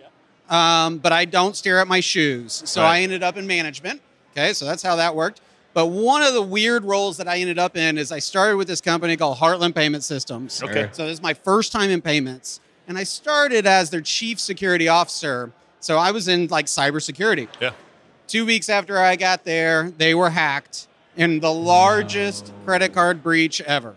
um, 0.49 0.99
but 0.99 1.11
I 1.11 1.25
don't 1.25 1.57
stare 1.57 1.79
at 1.79 1.89
my 1.89 1.99
shoes. 1.99 2.63
So 2.65 2.81
Right. 2.81 2.99
I 2.99 3.01
ended 3.01 3.21
up 3.21 3.35
in 3.35 3.45
management. 3.45 4.01
Okay, 4.31 4.53
so 4.53 4.65
that's 4.65 4.83
how 4.83 4.95
that 4.95 5.15
worked. 5.15 5.41
But 5.73 5.87
one 5.87 6.21
of 6.21 6.33
the 6.33 6.41
weird 6.41 6.83
roles 6.83 7.17
that 7.17 7.27
I 7.27 7.37
ended 7.37 7.57
up 7.57 7.77
in 7.77 7.97
is 7.97 8.11
I 8.11 8.19
started 8.19 8.57
with 8.57 8.67
this 8.67 8.81
company 8.81 9.15
called 9.15 9.37
Heartland 9.37 9.73
Payment 9.73 10.03
Systems. 10.03 10.61
Okay. 10.61 10.89
So 10.91 11.05
this 11.05 11.13
is 11.13 11.21
my 11.21 11.33
first 11.33 11.71
time 11.71 11.89
in 11.89 12.01
payments. 12.01 12.59
And 12.87 12.97
I 12.97 13.03
started 13.03 13.65
as 13.65 13.89
their 13.89 14.01
chief 14.01 14.39
security 14.39 14.89
officer. 14.89 15.51
So 15.79 15.97
I 15.97 16.11
was 16.11 16.27
in 16.27 16.47
like 16.47 16.65
cybersecurity. 16.65 17.47
Yeah. 17.61 17.71
Two 18.27 18.45
weeks 18.45 18.69
after 18.69 18.97
I 18.97 19.15
got 19.15 19.45
there, 19.45 19.91
they 19.91 20.13
were 20.13 20.29
hacked 20.29 20.87
in 21.15 21.39
the 21.39 21.53
largest 21.53 22.51
credit 22.65 22.93
card 22.93 23.23
breach 23.23 23.61
ever. 23.61 23.95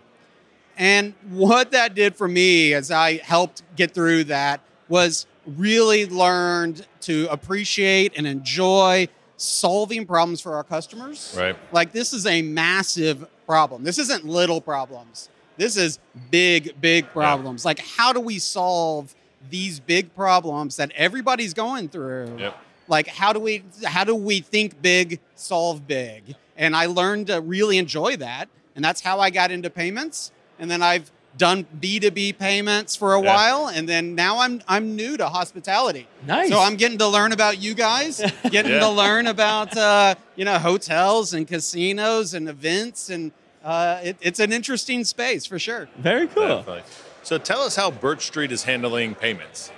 And 0.76 1.14
what 1.28 1.72
that 1.72 1.94
did 1.94 2.16
for 2.16 2.28
me 2.28 2.74
as 2.74 2.90
I 2.90 3.16
helped 3.18 3.62
get 3.76 3.92
through 3.92 4.24
that 4.24 4.60
was 4.88 5.26
really 5.46 6.06
learned 6.06 6.86
to 7.02 7.28
appreciate 7.30 8.12
and 8.16 8.26
enjoy 8.26 9.08
solving 9.44 10.06
problems 10.06 10.40
for 10.40 10.54
our 10.54 10.64
customers. 10.64 11.34
Right. 11.36 11.56
Like 11.72 11.92
this 11.92 12.12
is 12.12 12.26
a 12.26 12.42
massive 12.42 13.26
problem. 13.46 13.84
This 13.84 13.98
isn't 13.98 14.24
little 14.24 14.60
problems. 14.60 15.28
This 15.56 15.76
is 15.76 15.98
big, 16.30 16.80
big 16.80 17.08
problems. 17.10 17.64
Like 17.64 17.78
how 17.78 18.12
do 18.12 18.20
we 18.20 18.38
solve 18.38 19.14
these 19.50 19.78
big 19.80 20.14
problems 20.14 20.76
that 20.76 20.90
everybody's 20.94 21.54
going 21.54 21.88
through? 21.88 22.36
Yep. 22.38 22.56
Like 22.88 23.06
how 23.06 23.32
do 23.32 23.40
we 23.40 23.62
how 23.84 24.04
do 24.04 24.14
we 24.14 24.40
think 24.40 24.80
big, 24.82 25.20
solve 25.34 25.86
big? 25.86 26.36
And 26.56 26.74
I 26.74 26.86
learned 26.86 27.28
to 27.28 27.40
really 27.40 27.78
enjoy 27.78 28.16
that. 28.16 28.48
And 28.76 28.84
that's 28.84 29.00
how 29.00 29.20
I 29.20 29.30
got 29.30 29.50
into 29.50 29.70
payments. 29.70 30.32
And 30.58 30.70
then 30.70 30.82
I've 30.82 31.10
done 31.36 31.66
B2B 31.80 32.38
payments 32.38 32.94
for 32.96 33.14
a 33.14 33.20
Yeah. 33.22 33.34
while 33.34 33.66
and 33.68 33.88
then 33.88 34.14
now 34.14 34.38
I'm 34.40 34.62
I'm 34.68 34.94
new 34.96 35.16
to 35.16 35.28
hospitality. 35.28 36.06
Nice. 36.26 36.48
So 36.50 36.60
I'm 36.60 36.76
getting 36.76 36.98
to 36.98 37.08
learn 37.08 37.32
about 37.32 37.60
you 37.60 37.74
guys, 37.74 38.20
getting 38.50 38.72
Yeah. 38.72 38.80
to 38.80 38.88
learn 38.90 39.26
about 39.26 39.76
uh, 39.76 40.14
you 40.36 40.44
know 40.44 40.58
hotels 40.58 41.34
and 41.34 41.46
casinos 41.48 42.34
and 42.34 42.48
events 42.48 43.10
and 43.10 43.32
uh, 43.64 43.98
it, 44.02 44.16
it's 44.20 44.40
an 44.40 44.52
interesting 44.52 45.04
space 45.04 45.46
for 45.46 45.58
sure. 45.58 45.88
Very 45.98 46.26
cool. 46.28 46.46
Definitely. 46.58 46.82
So 47.22 47.38
tell 47.38 47.62
us 47.62 47.76
how 47.76 47.90
Birch 47.90 48.26
Street 48.26 48.52
is 48.52 48.64
handling 48.64 49.14
payments. 49.14 49.70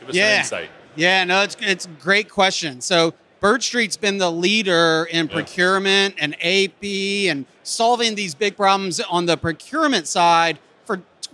Give 0.00 0.08
us 0.08 0.14
Yeah. 0.14 0.32
an 0.34 0.38
insight. 0.40 0.70
Yeah, 0.96 1.24
no, 1.24 1.42
it's 1.42 1.56
it's 1.60 1.84
a 1.86 1.88
great 1.90 2.28
question. 2.30 2.80
So 2.80 3.14
Birch 3.40 3.64
Street's 3.66 3.96
been 3.98 4.18
the 4.18 4.32
leader 4.32 5.06
in 5.10 5.26
Yeah. 5.26 5.32
procurement 5.32 6.14
and 6.18 6.34
AP 6.42 7.28
and 7.28 7.44
solving 7.62 8.14
these 8.14 8.34
big 8.34 8.56
problems 8.56 8.98
on 9.00 9.26
the 9.26 9.36
procurement 9.36 10.06
side 10.08 10.58
for 10.58 10.73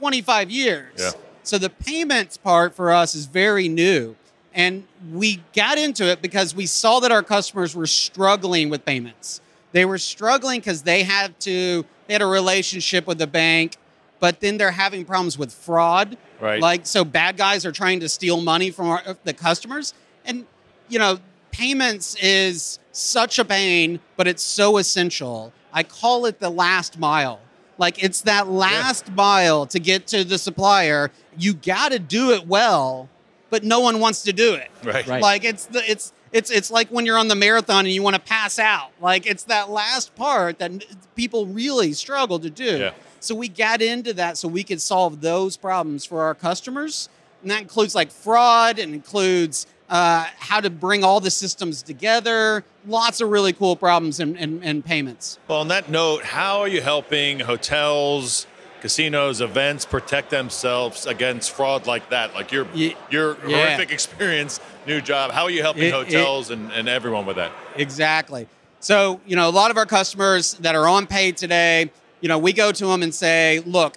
25 0.00 0.50
years. 0.50 0.92
Yeah. 0.99 1.11
So 1.42 1.59
the 1.59 1.71
payments 1.71 2.37
part 2.37 2.75
for 2.75 2.90
us 2.90 3.14
is 3.14 3.26
very 3.26 3.69
new. 3.69 4.16
And 4.52 4.85
we 5.12 5.42
got 5.54 5.78
into 5.78 6.11
it 6.11 6.23
because 6.23 6.54
we 6.54 6.66
saw 6.66 7.00
that 7.00 7.12
our 7.12 7.23
customers 7.23 7.76
were 7.76 7.87
struggling 7.87 8.71
with 8.71 8.85
payments. 8.85 9.40
They 9.73 9.85
were 9.85 9.99
struggling 9.99 10.61
because 10.61 10.83
they 10.83 11.04
had 11.04 11.38
to 11.40 11.85
they 12.09 12.14
had 12.14 12.23
a 12.23 12.26
relationship 12.26 13.07
with 13.07 13.19
the 13.19 13.26
bank, 13.28 13.76
but 14.19 14.40
then 14.40 14.57
they're 14.57 14.73
having 14.73 15.04
problems 15.04 15.38
with 15.38 15.52
fraud. 15.52 16.16
Right. 16.40 16.61
Like 16.61 16.87
so 16.87 17.04
bad 17.04 17.37
guys 17.37 17.64
are 17.64 17.73
trying 17.73 18.00
to 18.00 18.09
steal 18.09 18.40
money 18.40 18.71
from 18.71 18.88
our, 18.88 19.02
uh, 19.07 19.14
the 19.23 19.35
customers 19.35 19.95
and 20.25 20.47
you 20.88 20.99
know 20.99 21.19
payments 21.52 22.16
is 22.21 22.78
such 22.90 23.38
a 23.38 23.45
pain 23.45 24.00
but 24.16 24.26
it's 24.26 24.42
so 24.42 24.78
essential. 24.78 25.52
I 25.73 25.85
call 25.85 26.26
it 26.26 26.40
the 26.40 26.50
last 26.50 26.99
mile. 26.99 27.40
Like 27.81 28.05
it's 28.05 28.21
that 28.23 28.47
last 28.47 29.11
mile 29.13 29.65
to 29.67 29.81
get 29.81 30.07
to 30.09 30.23
the 30.23 30.37
supplier. 30.37 31.11
You 31.39 31.55
got 31.55 31.93
to 31.93 31.99
do 31.99 32.33
it 32.33 32.47
well, 32.47 33.09
but 33.49 33.65
no 33.65 33.81
one 33.81 34.01
wants 34.01 34.23
to 34.25 34.35
do 34.35 34.53
it. 34.53 34.71
Right. 34.85 35.07
Right. 35.07 35.23
Like 35.23 35.45
it's 35.45 35.65
the 35.65 35.91
it's 35.91 36.13
it's 36.31 36.51
it's 36.51 36.71
like 36.71 36.89
when 36.91 37.07
you're 37.07 37.17
on 37.17 37.29
the 37.29 37.35
marathon 37.35 37.87
and 37.87 37.95
you 37.95 38.03
want 38.03 38.17
to 38.17 38.21
pass 38.21 38.59
out. 38.59 38.91
Like 39.01 39.27
it's 39.27 39.45
that 39.45 39.71
last 39.71 40.15
part 40.15 40.59
that 40.59 40.85
people 41.17 41.47
really 41.47 41.95
struggle 41.95 42.39
to 42.41 42.51
do. 42.51 42.79
Yeah. 42.79 42.93
So 43.19 43.35
we 43.35 43.49
got 43.49 43.81
into 43.81 44.13
that 44.13 44.37
so 44.37 44.47
we 44.47 44.63
could 44.63 44.83
solve 44.83 45.23
those 45.23 45.57
problems 45.57 46.05
for 46.05 46.21
our 46.21 46.35
customers, 46.35 47.09
and 47.41 47.51
that 47.51 47.63
includes 47.63 47.95
like 47.95 48.11
fraud 48.11 48.79
and 48.79 48.93
includes 48.93 49.67
uh, 49.90 50.26
how 50.38 50.61
to 50.61 50.70
bring 50.70 51.04
all 51.04 51.20
the 51.20 51.30
systems 51.30 51.82
together. 51.82 52.64
Lots 52.87 53.20
of 53.20 53.28
really 53.28 53.52
cool 53.52 53.76
problems 53.76 54.20
and 54.20 54.37
and, 54.38 54.64
and 54.64 54.85
payments. 54.85 55.38
Well, 55.49 55.59
on 55.61 55.68
that 55.68 55.90
note, 55.90 56.23
how 56.25 56.61
are 56.61 56.68
you 56.68 56.80
helping 56.80 57.40
hotels, 57.40 58.47
casinos, 58.80 59.40
events 59.40 59.85
protect 59.85 60.30
themselves 60.30 61.04
against 61.06 61.50
fraud 61.50 61.87
like 61.87 62.09
that? 62.11 62.35
Like 62.35 62.52
your 62.52 62.66
your 63.11 63.35
horrific 63.35 63.90
experience, 63.90 64.61
new 64.87 65.00
job. 65.00 65.32
How 65.32 65.44
are 65.44 65.50
you 65.50 65.62
helping 65.62 65.82
It- 65.85 65.88
it- 65.88 65.92
hotels 65.92 66.50
and, 66.50 66.73
and 66.73 66.88
everyone 66.88 67.26
with 67.26 67.37
that? 67.37 67.52
Exactly. 67.76 68.47
So, 68.82 69.20
you 69.26 69.37
know, 69.37 69.47
a 69.47 69.50
lot 69.50 69.70
of 69.70 69.76
our 69.76 69.85
customers 69.85 70.54
that 70.54 70.75
are 70.75 70.88
on 70.88 71.06
pay 71.06 71.32
today, 71.32 71.90
you 72.23 72.28
know, 72.28 72.38
we 72.38 72.54
go 72.54 72.73
to 72.73 72.87
them 72.87 73.02
and 73.02 73.14
say, 73.14 73.61
look, 73.66 73.97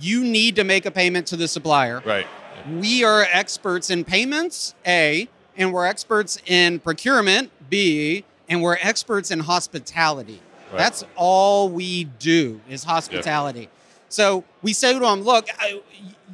you 0.00 0.24
need 0.24 0.56
to 0.56 0.64
make 0.64 0.86
a 0.86 0.90
payment 0.90 1.26
to 1.28 1.36
the 1.36 1.46
supplier. 1.46 2.02
Right. 2.04 2.26
We 2.70 3.04
are 3.04 3.26
experts 3.30 3.90
in 3.90 4.04
payments, 4.04 4.74
A, 4.86 5.28
and 5.56 5.72
we're 5.72 5.86
experts 5.86 6.40
in 6.46 6.78
procurement, 6.80 7.50
B, 7.68 8.24
and 8.48 8.62
we're 8.62 8.78
experts 8.80 9.30
in 9.30 9.40
hospitality. 9.40 10.40
Right. 10.70 10.78
That's 10.78 11.04
all 11.16 11.68
we 11.68 12.04
do 12.04 12.60
is 12.68 12.84
hospitality. 12.84 13.68
So 14.08 14.44
we 14.62 14.72
say 14.72 14.92
to 14.92 14.98
them, 14.98 15.22
look, 15.22 15.48
I, 15.58 15.80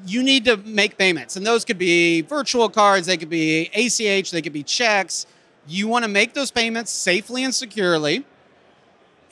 you 0.07 0.23
need 0.23 0.45
to 0.45 0.57
make 0.59 0.97
payments. 0.99 1.37
And 1.37 1.47
those 1.47 1.65
could 1.65 1.79
be 1.79 2.21
virtual 2.23 2.69
cards, 2.69 3.07
they 3.07 3.17
could 3.17 3.31
be 3.31 3.71
ACH, 3.75 4.31
they 4.31 4.43
could 4.43 4.53
be 4.53 4.63
checks. 4.63 5.27
You 5.67 5.89
want 5.89 6.05
to 6.05 6.09
make 6.09 6.35
those 6.35 6.51
payments 6.51 6.91
safely 6.91 7.43
and 7.43 7.55
securely. 7.55 8.25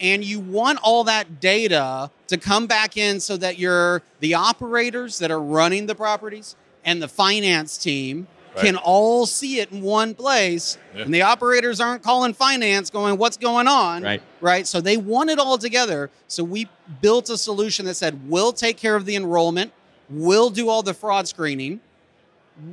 And 0.00 0.24
you 0.24 0.40
want 0.40 0.80
all 0.82 1.04
that 1.04 1.38
data 1.40 2.10
to 2.26 2.36
come 2.36 2.66
back 2.66 2.96
in 2.96 3.20
so 3.20 3.36
that 3.36 3.58
you're 3.58 4.02
the 4.20 4.34
operators 4.34 5.18
that 5.18 5.30
are 5.30 5.40
running 5.40 5.86
the 5.86 5.94
properties 5.94 6.56
and 6.84 7.02
the 7.02 7.08
finance 7.08 7.76
team 7.78 8.26
Right. 8.54 8.66
can 8.66 8.76
all 8.76 9.24
see 9.24 9.60
it 9.60 9.72
in 9.72 9.80
one 9.80 10.14
place. 10.14 10.76
Yeah. 10.94 11.04
And 11.04 11.14
the 11.14 11.22
operators 11.22 11.80
aren't 11.80 12.02
calling 12.02 12.34
finance 12.34 12.90
going, 12.90 13.16
what's 13.16 13.38
going 13.38 13.66
on? 13.66 14.02
Right. 14.02 14.20
Right. 14.42 14.66
So 14.66 14.82
they 14.82 14.98
want 14.98 15.30
it 15.30 15.38
all 15.38 15.56
together. 15.56 16.10
So 16.28 16.44
we 16.44 16.68
built 17.00 17.30
a 17.30 17.38
solution 17.38 17.86
that 17.86 17.94
said, 17.94 18.28
we'll 18.28 18.52
take 18.52 18.76
care 18.76 18.94
of 18.94 19.06
the 19.06 19.16
enrollment, 19.16 19.72
we'll 20.10 20.50
do 20.50 20.68
all 20.68 20.82
the 20.82 20.92
fraud 20.92 21.26
screening, 21.28 21.80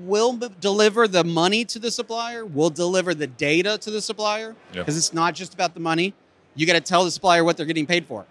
we'll 0.03 0.33
b- 0.33 0.49
deliver 0.59 1.07
the 1.07 1.23
money 1.23 1.63
to 1.65 1.79
the 1.79 1.91
supplier, 1.91 2.45
we'll 2.45 2.69
deliver 2.69 3.13
the 3.13 3.27
data 3.27 3.77
to 3.77 3.89
the 3.89 4.01
supplier. 4.01 4.55
Yeah. 4.73 4.81
Because 4.81 4.97
it's 4.97 5.13
not 5.13 5.33
just 5.33 5.53
about 5.53 5.73
the 5.73 5.79
money. 5.79 6.13
You 6.55 6.65
got 6.67 6.73
to 6.73 6.81
tell 6.81 7.05
the 7.05 7.11
supplier 7.11 7.43
what 7.45 7.55
they're 7.55 7.65
getting 7.65 7.85
paid 7.85 8.05
for. 8.05 8.25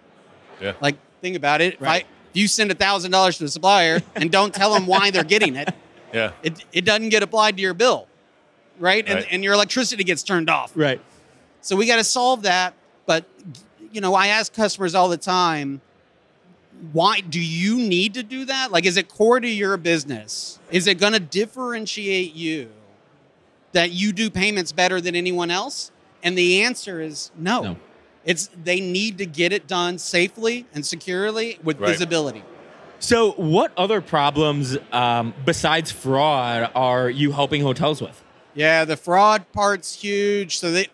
Yeah. 0.61 0.73
Like, 0.81 0.97
think 1.21 1.35
about 1.35 1.61
it. 1.61 1.77
I, 1.81 1.83
Right. 1.83 2.05
If 2.31 2.37
you 2.37 2.47
send 2.47 2.71
$1,000 2.71 3.37
to 3.37 3.43
the 3.43 3.49
supplier 3.49 4.01
and 4.15 4.31
don't 4.31 4.53
tell 4.53 4.73
them 4.73 4.85
why 4.87 5.11
they're 5.11 5.23
getting 5.23 5.55
it, 5.55 5.73
Yeah. 6.13 6.31
it, 6.43 6.65
it 6.73 6.85
doesn't 6.85 7.09
get 7.09 7.21
applied 7.23 7.55
to 7.57 7.61
your 7.61 7.73
bill. 7.73 8.07
Right? 8.79 9.05
And, 9.07 9.15
Right. 9.19 9.27
and 9.31 9.43
your 9.43 9.53
electricity 9.53 10.03
gets 10.03 10.23
turned 10.23 10.49
off. 10.49 10.71
Right. 10.75 11.01
So 11.61 11.75
we 11.75 11.85
got 11.85 11.97
to 11.97 12.03
solve 12.03 12.43
that. 12.43 12.73
But 13.05 13.25
you 13.91 14.01
know, 14.01 14.13
I 14.15 14.27
ask 14.27 14.53
customers 14.53 14.95
all 14.95 15.09
the 15.09 15.17
time, 15.17 15.81
why 16.93 17.19
do 17.21 17.39
you 17.41 17.77
need 17.77 18.13
to 18.13 18.23
do 18.23 18.45
that? 18.45 18.71
Like, 18.71 18.85
is 18.85 18.95
it 18.97 19.09
core 19.09 19.39
to 19.39 19.47
your 19.47 19.75
business? 19.77 20.59
Is 20.71 20.87
it 20.87 20.95
going 20.99 21.13
to 21.13 21.19
differentiate 21.19 22.33
you 22.35 22.69
that 23.73 23.91
you 23.91 24.13
do 24.13 24.29
payments 24.29 24.71
better 24.71 25.01
than 25.01 25.15
anyone 25.15 25.51
else? 25.51 25.91
And 26.23 26.37
the 26.37 26.61
answer 26.61 27.01
is 27.01 27.31
no. 27.37 27.61
No. 27.63 27.77
It's 28.25 28.49
they 28.63 28.79
need 28.79 29.17
to 29.19 29.25
get 29.25 29.53
it 29.53 29.67
done 29.67 29.97
safely 29.97 30.65
and 30.73 30.85
securely 30.85 31.59
with 31.63 31.79
Right. 31.79 31.91
visibility. 31.91 32.43
So, 32.99 33.31
what 33.31 33.71
other 33.77 34.01
problems 34.01 34.77
um, 34.91 35.33
besides 35.45 35.89
fraud 35.91 36.69
are 36.75 37.09
you 37.09 37.31
helping 37.31 37.61
hotels 37.61 38.01
with? 38.01 38.21
Yeah, 38.53 38.83
the 38.83 38.97
fraud 38.97 39.45
part's 39.53 40.01
huge. 40.01 40.57
So 40.59 40.71
they, 40.71 40.87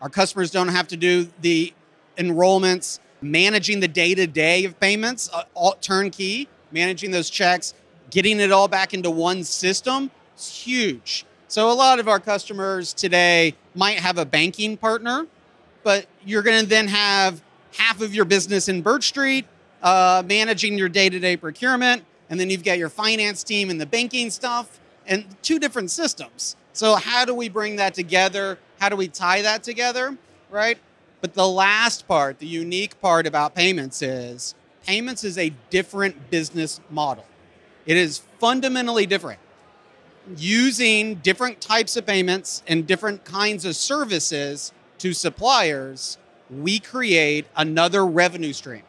our 0.00 0.08
customers 0.08 0.50
don't 0.50 0.68
have 0.68 0.88
to 0.88 0.96
do 0.96 1.28
the 1.40 1.72
enrollments, 2.18 2.98
managing 3.20 3.78
the 3.80 3.86
day 3.88 4.14
to 4.14 4.26
day 4.26 4.64
of 4.64 4.78
payments, 4.80 5.30
uh, 5.32 5.44
all 5.54 5.74
turnkey, 5.80 6.48
managing 6.72 7.12
those 7.12 7.30
checks, 7.30 7.74
getting 8.10 8.40
it 8.40 8.50
all 8.50 8.66
back 8.66 8.92
into 8.92 9.10
one 9.10 9.44
system. 9.44 10.10
It's 10.34 10.64
huge. 10.64 11.24
So 11.46 11.70
a 11.70 11.74
lot 11.74 12.00
of 12.00 12.08
our 12.08 12.18
customers 12.18 12.92
today 12.92 13.54
might 13.74 13.98
have 13.98 14.18
a 14.18 14.24
banking 14.24 14.76
partner, 14.76 15.26
but 15.82 16.06
you're 16.24 16.42
going 16.42 16.60
to 16.60 16.66
then 16.66 16.88
have 16.88 17.42
half 17.76 18.00
of 18.00 18.14
your 18.14 18.24
business 18.24 18.68
in 18.68 18.82
Birch 18.82 19.08
Street 19.08 19.46
uh, 19.82 20.22
managing 20.26 20.78
your 20.78 20.88
day 20.88 21.08
to 21.08 21.18
day 21.18 21.36
procurement, 21.36 22.04
and 22.30 22.38
then 22.38 22.50
you've 22.50 22.64
got 22.64 22.78
your 22.78 22.88
finance 22.88 23.42
team 23.42 23.68
and 23.68 23.80
the 23.80 23.86
banking 23.86 24.30
stuff, 24.30 24.80
and 25.06 25.24
two 25.42 25.58
different 25.58 25.90
systems. 25.90 26.56
So, 26.72 26.94
how 26.94 27.24
do 27.24 27.34
we 27.34 27.48
bring 27.48 27.76
that 27.76 27.94
together? 27.94 28.58
How 28.78 28.88
do 28.88 28.96
we 28.96 29.08
tie 29.08 29.42
that 29.42 29.62
together? 29.62 30.16
Right? 30.50 30.78
But 31.20 31.34
the 31.34 31.46
last 31.46 32.08
part, 32.08 32.38
the 32.38 32.46
unique 32.46 33.00
part 33.00 33.26
about 33.26 33.54
payments 33.54 34.02
is 34.02 34.54
payments 34.84 35.24
is 35.24 35.38
a 35.38 35.50
different 35.70 36.30
business 36.30 36.80
model. 36.90 37.24
It 37.86 37.96
is 37.96 38.22
fundamentally 38.38 39.06
different. 39.06 39.40
Using 40.36 41.16
different 41.16 41.60
types 41.60 41.96
of 41.96 42.06
payments 42.06 42.62
and 42.68 42.86
different 42.86 43.24
kinds 43.24 43.64
of 43.64 43.74
services 43.74 44.72
to 45.02 45.12
suppliers, 45.12 46.16
we 46.48 46.78
create 46.78 47.44
another 47.56 48.06
revenue 48.06 48.52
stream. 48.52 48.82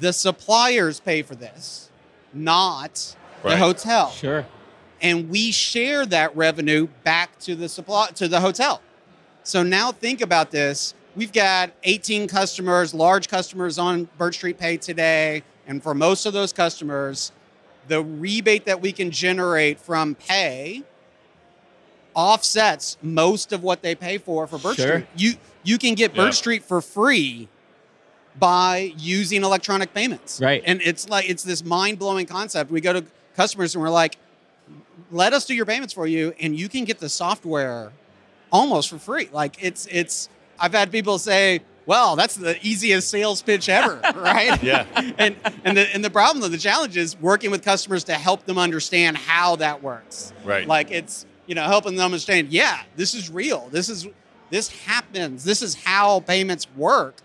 The 0.00 0.12
suppliers 0.12 0.98
pay 0.98 1.22
for 1.22 1.36
this, 1.36 1.90
not 2.32 3.14
the 3.44 3.56
hotel 3.56 4.10
Sure. 4.10 4.44
and 5.00 5.30
we 5.30 5.52
share 5.52 6.04
that 6.06 6.34
revenue 6.36 6.88
back 7.04 7.38
to 7.40 7.54
the 7.54 7.68
supply 7.68 8.08
to 8.16 8.26
the 8.26 8.40
hotel. 8.40 8.80
So 9.44 9.62
now 9.62 9.92
think 9.92 10.20
about 10.20 10.50
this. 10.50 10.94
We've 11.14 11.32
got 11.32 11.70
18 11.84 12.26
customers, 12.26 12.92
large 12.92 13.28
customers 13.28 13.78
on 13.78 14.08
Birch 14.18 14.34
Street 14.34 14.58
Pay 14.58 14.78
today, 14.78 15.44
and 15.68 15.80
for 15.80 15.94
most 15.94 16.26
of 16.26 16.32
those 16.32 16.52
customers, 16.52 17.30
the 17.86 18.02
rebate 18.02 18.64
that 18.64 18.80
we 18.80 18.90
can 18.90 19.12
generate 19.12 19.78
from 19.78 20.16
pay 20.16 20.82
offsets 22.14 22.96
most 23.02 23.52
of 23.52 23.62
what 23.62 23.82
they 23.82 23.94
pay 23.94 24.18
for 24.18 24.46
for 24.46 24.58
Birch 24.58 24.76
Sure. 24.76 24.86
Street. 24.88 25.06
You 25.16 25.32
you 25.62 25.78
can 25.78 25.94
get 25.94 26.14
Birch 26.14 26.26
Yeah. 26.26 26.30
Street 26.30 26.64
for 26.64 26.80
free 26.80 27.48
by 28.38 28.92
using 28.98 29.42
electronic 29.44 29.94
payments. 29.94 30.40
Right. 30.40 30.62
And 30.66 30.80
it's 30.82 31.08
like 31.08 31.28
it's 31.28 31.42
this 31.42 31.64
mind-blowing 31.64 32.26
concept. 32.26 32.70
We 32.70 32.80
go 32.80 32.92
to 32.92 33.04
customers 33.36 33.74
and 33.74 33.82
we're 33.82 33.90
like, 33.90 34.16
let 35.10 35.32
us 35.32 35.44
do 35.46 35.54
your 35.54 35.66
payments 35.66 35.92
for 35.94 36.06
you 36.06 36.34
and 36.40 36.56
you 36.58 36.68
can 36.68 36.84
get 36.84 36.98
the 36.98 37.08
software 37.08 37.92
almost 38.52 38.90
for 38.90 38.98
free. 38.98 39.28
Like 39.32 39.62
it's 39.62 39.86
it's 39.90 40.28
I've 40.58 40.72
had 40.72 40.90
people 40.92 41.18
say, 41.18 41.60
well, 41.86 42.16
that's 42.16 42.34
the 42.36 42.56
easiest 42.66 43.08
sales 43.08 43.42
pitch 43.42 43.68
ever, 43.68 44.00
right? 44.16 44.60
Yeah. 44.62 44.86
and 45.18 45.36
and 45.64 45.76
the 45.76 45.94
and 45.94 46.04
the 46.04 46.10
problem 46.10 46.50
the 46.50 46.58
challenge 46.58 46.96
is 46.96 47.16
working 47.20 47.50
with 47.50 47.62
customers 47.62 48.04
to 48.04 48.14
help 48.14 48.46
them 48.46 48.58
understand 48.58 49.16
how 49.16 49.56
that 49.56 49.82
works. 49.82 50.32
Right. 50.44 50.66
Like 50.66 50.90
it's 50.90 51.26
you 51.46 51.54
know 51.54 51.64
helping 51.64 51.96
them 51.96 52.04
understand. 52.06 52.48
Yeah, 52.50 52.80
this 52.96 53.14
is 53.14 53.30
real. 53.30 53.68
This 53.70 53.88
is 53.88 54.06
this 54.50 54.68
happens. 54.84 55.44
This 55.44 55.62
is 55.62 55.74
how 55.74 56.20
payments 56.20 56.66
work. 56.76 57.16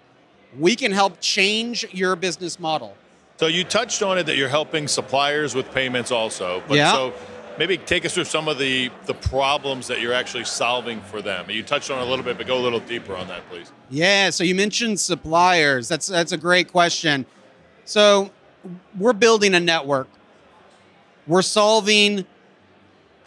we 0.57 0.75
can 0.75 0.91
help 0.91 1.19
change 1.21 1.85
your 1.93 2.15
business 2.15 2.59
model. 2.59 2.95
So 3.38 3.45
you 3.45 3.63
touched 3.63 4.01
on 4.01 4.17
it 4.17 4.23
that 4.25 4.35
you're 4.35 4.49
helping 4.49 4.88
suppliers 4.88 5.53
with 5.53 5.71
payments 5.71 6.11
also. 6.11 6.63
But 6.67 6.77
Yeah. 6.77 6.91
so 6.91 7.13
maybe 7.59 7.77
take 7.77 8.03
us 8.03 8.13
through 8.15 8.25
some 8.25 8.47
of 8.47 8.57
the 8.57 8.89
the 9.05 9.13
problems 9.13 9.85
that 9.88 10.01
you're 10.01 10.13
actually 10.21 10.45
solving 10.45 11.01
for 11.01 11.21
them. 11.21 11.49
You 11.51 11.61
touched 11.61 11.91
on 11.91 11.99
it 11.99 12.01
a 12.01 12.09
little 12.09 12.25
bit, 12.25 12.35
but 12.38 12.47
go 12.47 12.57
a 12.57 12.63
little 12.67 12.79
deeper 12.79 13.15
on 13.15 13.27
that, 13.27 13.47
please. 13.49 13.71
Yeah, 13.91 14.31
so 14.31 14.43
you 14.43 14.55
mentioned 14.55 14.99
suppliers. 14.99 15.88
That's 15.88 16.07
that's 16.07 16.31
a 16.31 16.38
great 16.38 16.71
question. 16.71 17.27
So 17.85 18.31
we're 18.97 19.13
building 19.13 19.53
a 19.53 19.59
network. 19.59 20.07
We're 21.27 21.43
solving 21.43 22.25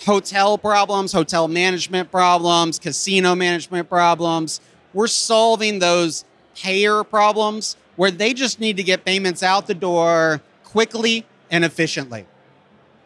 hotel 0.04 0.58
problems, 0.58 1.12
hotel 1.12 1.48
management 1.48 2.10
problems, 2.10 2.78
casino 2.78 3.34
management 3.34 3.88
problems. 3.88 4.60
We're 4.92 5.06
solving 5.06 5.78
those 5.78 6.24
payer 6.54 7.04
problems 7.04 7.76
where 7.96 8.10
they 8.10 8.34
just 8.34 8.60
need 8.60 8.76
to 8.76 8.82
get 8.82 9.04
payments 9.04 9.42
out 9.42 9.66
the 9.66 9.74
door 9.74 10.40
quickly 10.64 11.26
and 11.50 11.64
efficiently. 11.64 12.26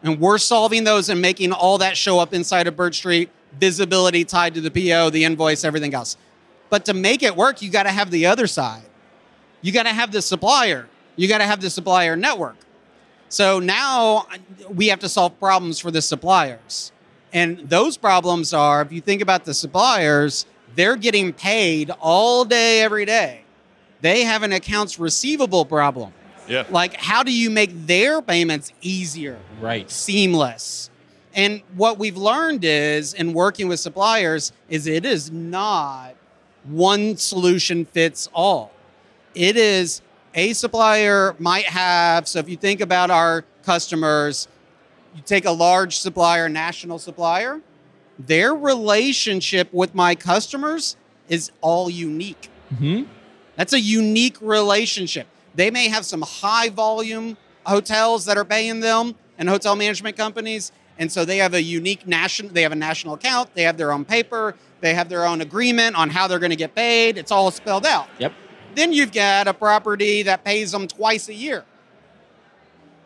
And 0.03 0.19
we're 0.19 0.37
solving 0.37 0.83
those 0.83 1.09
and 1.09 1.21
making 1.21 1.51
all 1.51 1.77
that 1.79 1.97
show 1.97 2.19
up 2.19 2.33
inside 2.33 2.67
of 2.67 2.75
Birch 2.75 2.95
Street, 2.95 3.29
visibility 3.59 4.23
tied 4.23 4.53
to 4.55 4.61
the 4.61 4.71
PO, 4.71 5.09
the 5.09 5.23
invoice, 5.23 5.63
everything 5.63 5.93
else. 5.93 6.17
But 6.69 6.85
to 6.85 6.93
make 6.93 7.23
it 7.23 7.35
work, 7.35 7.61
you 7.61 7.69
got 7.69 7.83
to 7.83 7.91
have 7.91 8.11
the 8.11 8.25
other 8.25 8.47
side. 8.47 8.83
You 9.61 9.71
got 9.71 9.83
to 9.83 9.93
have 9.93 10.11
the 10.11 10.21
supplier. 10.21 10.87
You 11.15 11.27
got 11.27 11.39
to 11.39 11.45
have 11.45 11.61
the 11.61 11.69
supplier 11.69 12.15
network. 12.15 12.55
So 13.29 13.59
now 13.59 14.27
we 14.69 14.87
have 14.87 14.99
to 14.99 15.09
solve 15.09 15.37
problems 15.39 15.79
for 15.79 15.91
the 15.91 16.01
suppliers. 16.01 16.91
And 17.33 17.59
those 17.69 17.97
problems 17.97 18.53
are 18.53 18.81
if 18.81 18.91
you 18.91 19.01
think 19.01 19.21
about 19.21 19.45
the 19.45 19.53
suppliers, 19.53 20.45
they're 20.75 20.95
getting 20.95 21.33
paid 21.33 21.89
all 21.99 22.45
day, 22.45 22.81
every 22.81 23.05
day. 23.05 23.41
They 24.01 24.23
have 24.23 24.43
an 24.43 24.53
accounts 24.53 24.99
receivable 24.99 25.65
problem. 25.65 26.13
Yeah. 26.47 26.65
Like, 26.69 26.93
how 26.95 27.23
do 27.23 27.33
you 27.33 27.49
make 27.49 27.71
their 27.87 28.21
payments 28.21 28.71
easier? 28.81 29.37
Right. 29.59 29.89
seamless. 29.91 30.89
And 31.33 31.61
what 31.75 31.99
we've 31.99 32.17
learned 32.17 32.63
is 32.63 33.13
in 33.13 33.33
working 33.33 33.67
with 33.67 33.79
suppliers 33.79 34.51
is 34.69 34.87
it 34.87 35.05
is 35.05 35.29
not 35.29 36.15
one 36.63 37.17
solution 37.17 37.85
fits 37.85 38.29
all. 38.33 38.71
It 39.35 39.57
is 39.57 40.01
a 40.33 40.53
supplier 40.53 41.35
might 41.39 41.65
have 41.65 42.27
so 42.27 42.39
if 42.39 42.49
you 42.49 42.57
think 42.57 42.81
about 42.81 43.09
our 43.09 43.43
customers, 43.63 44.47
you 45.15 45.21
take 45.25 45.45
a 45.45 45.51
large 45.51 45.97
supplier, 45.97 46.47
national 46.49 46.99
supplier, 46.99 47.61
their 48.19 48.53
relationship 48.53 49.71
with 49.73 49.93
my 49.93 50.15
customers 50.15 50.95
is 51.29 51.51
all 51.61 51.89
unique. 51.89 52.49
hmm 52.77 53.03
That's 53.55 53.73
a 53.73 53.79
unique 53.79 54.37
relationship. 54.41 55.27
They 55.55 55.71
may 55.71 55.89
have 55.89 56.05
some 56.05 56.21
high 56.21 56.69
volume 56.69 57.37
hotels 57.65 58.25
that 58.25 58.37
are 58.37 58.45
paying 58.45 58.79
them 58.79 59.15
and 59.37 59.49
hotel 59.49 59.75
management 59.75 60.15
companies. 60.15 60.71
And 60.99 61.11
so 61.11 61.25
they 61.25 61.37
have 61.37 61.53
a 61.53 61.61
unique 61.61 62.07
national, 62.07 62.51
they 62.53 62.63
have 62.63 62.71
a 62.71 62.75
national 62.75 63.13
account, 63.15 63.53
they 63.53 63.63
have 63.63 63.77
their 63.77 63.91
own 63.91 64.05
paper, 64.05 64.55
they 64.81 64.93
have 64.93 65.09
their 65.09 65.25
own 65.25 65.41
agreement 65.41 65.95
on 65.95 66.09
how 66.09 66.27
they're 66.27 66.39
going 66.39 66.51
to 66.51 66.55
get 66.55 66.73
paid. 66.73 67.17
It's 67.17 67.31
all 67.31 67.51
spelled 67.51 67.85
out. 67.85 68.07
Yep. 68.19 68.33
Then 68.77 68.93
you've 68.93 69.11
got 69.11 69.47
a 69.47 69.55
property 69.55 70.21
that 70.21 70.43
pays 70.43 70.71
them 70.71 70.87
twice 70.87 71.29
a 71.29 71.33
year. 71.33 71.65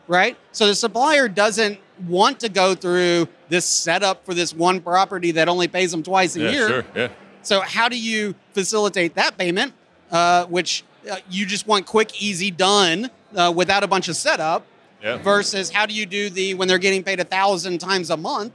Right? 0.05 0.35
So 0.51 0.67
the 0.67 0.75
supplier 0.75 1.29
doesn't 1.29 1.79
want 2.09 2.41
to 2.41 2.49
go 2.49 2.75
through 2.75 3.29
this 3.47 3.65
setup 3.65 4.25
for 4.25 4.33
this 4.33 4.53
one 4.53 4.81
property 4.81 5.31
that 5.31 5.47
only 5.47 5.69
pays 5.69 5.89
them 5.91 6.03
twice 6.03 6.35
a 6.35 6.41
yeah, 6.41 6.51
year. 6.51 6.67
sure. 6.67 6.85
Yeah. 6.93 7.07
So 7.41 7.61
how 7.61 7.87
do 7.87 7.97
you 7.97 8.35
facilitate 8.53 9.15
that 9.15 9.37
payment, 9.37 9.71
uh, 10.11 10.45
which 10.47 10.83
uh, 11.09 11.15
you 11.29 11.45
just 11.45 11.65
want 11.67 11.85
quick, 11.85 12.21
easy, 12.21 12.51
done 12.51 13.09
uh, 13.33 13.53
without 13.55 13.81
a 13.83 13.87
bunch 13.87 14.09
of 14.09 14.17
setup, 14.17 14.65
Yeah. 15.01 15.19
versus 15.19 15.69
how 15.71 15.85
do 15.85 15.93
you 15.93 16.05
do 16.05 16.29
the 16.29 16.53
when 16.55 16.67
they're 16.67 16.77
getting 16.79 17.01
paid 17.03 17.21
a 17.21 17.23
thousand 17.23 17.79
times 17.79 18.09
a 18.09 18.17
month 18.17 18.51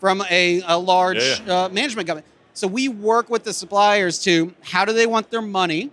from 0.00 0.22
a, 0.30 0.62
a 0.66 0.78
large 0.78 1.22
Yeah, 1.46 1.64
Uh, 1.64 1.68
management 1.68 2.08
company? 2.08 2.26
So 2.54 2.66
we 2.66 2.88
work 2.88 3.28
with 3.28 3.44
the 3.44 3.52
suppliers 3.52 4.18
to 4.20 4.54
how 4.62 4.86
do 4.86 4.94
they 4.94 5.06
want 5.06 5.30
their 5.30 5.42
money, 5.42 5.90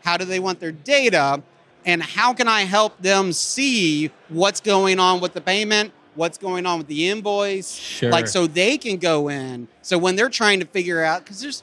how 0.00 0.16
do 0.16 0.24
they 0.24 0.38
want 0.40 0.60
their 0.60 0.72
data, 0.72 1.42
and 1.84 2.02
how 2.02 2.32
can 2.34 2.48
I 2.48 2.62
help 2.62 3.00
them 3.00 3.32
see 3.32 4.10
what's 4.28 4.60
going 4.60 4.98
on 4.98 5.20
with 5.20 5.32
the 5.32 5.40
payment, 5.40 5.92
what's 6.14 6.36
going 6.38 6.66
on 6.66 6.78
with 6.78 6.86
the 6.88 7.08
invoice, 7.08 7.72
Sure. 7.74 8.10
like 8.10 8.26
so 8.28 8.46
they 8.46 8.76
can 8.76 8.96
go 8.98 9.28
in. 9.28 9.68
So 9.82 9.96
when 9.98 10.16
they're 10.16 10.28
trying 10.28 10.60
to 10.60 10.66
figure 10.66 11.02
out, 11.02 11.24
because 11.24 11.40
there's 11.40 11.62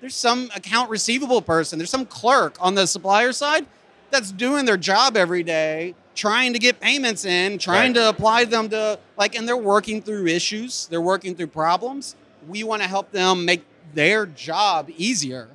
there's 0.00 0.16
some 0.16 0.50
account 0.56 0.90
receivable 0.90 1.40
person, 1.42 1.78
there's 1.78 1.90
some 1.90 2.06
clerk 2.06 2.56
on 2.60 2.74
the 2.74 2.86
supplier 2.88 3.30
side 3.32 3.66
that's 4.10 4.32
doing 4.32 4.64
their 4.64 4.76
job 4.76 5.16
every 5.16 5.44
day, 5.44 5.94
trying 6.16 6.52
to 6.54 6.58
get 6.58 6.80
payments 6.80 7.24
in, 7.24 7.56
trying 7.56 7.92
Right. 7.92 8.00
to 8.02 8.08
apply 8.08 8.44
them 8.46 8.68
to 8.70 8.98
like, 9.16 9.36
and 9.36 9.46
they're 9.46 9.56
working 9.56 10.02
through 10.02 10.26
issues, 10.26 10.88
they're 10.90 11.00
working 11.00 11.36
through 11.36 11.46
problems. 11.48 12.16
We 12.48 12.64
want 12.64 12.82
to 12.82 12.88
help 12.88 13.12
them 13.12 13.44
make 13.44 13.62
their 13.94 14.26
job 14.26 14.90
easier. 14.96 15.46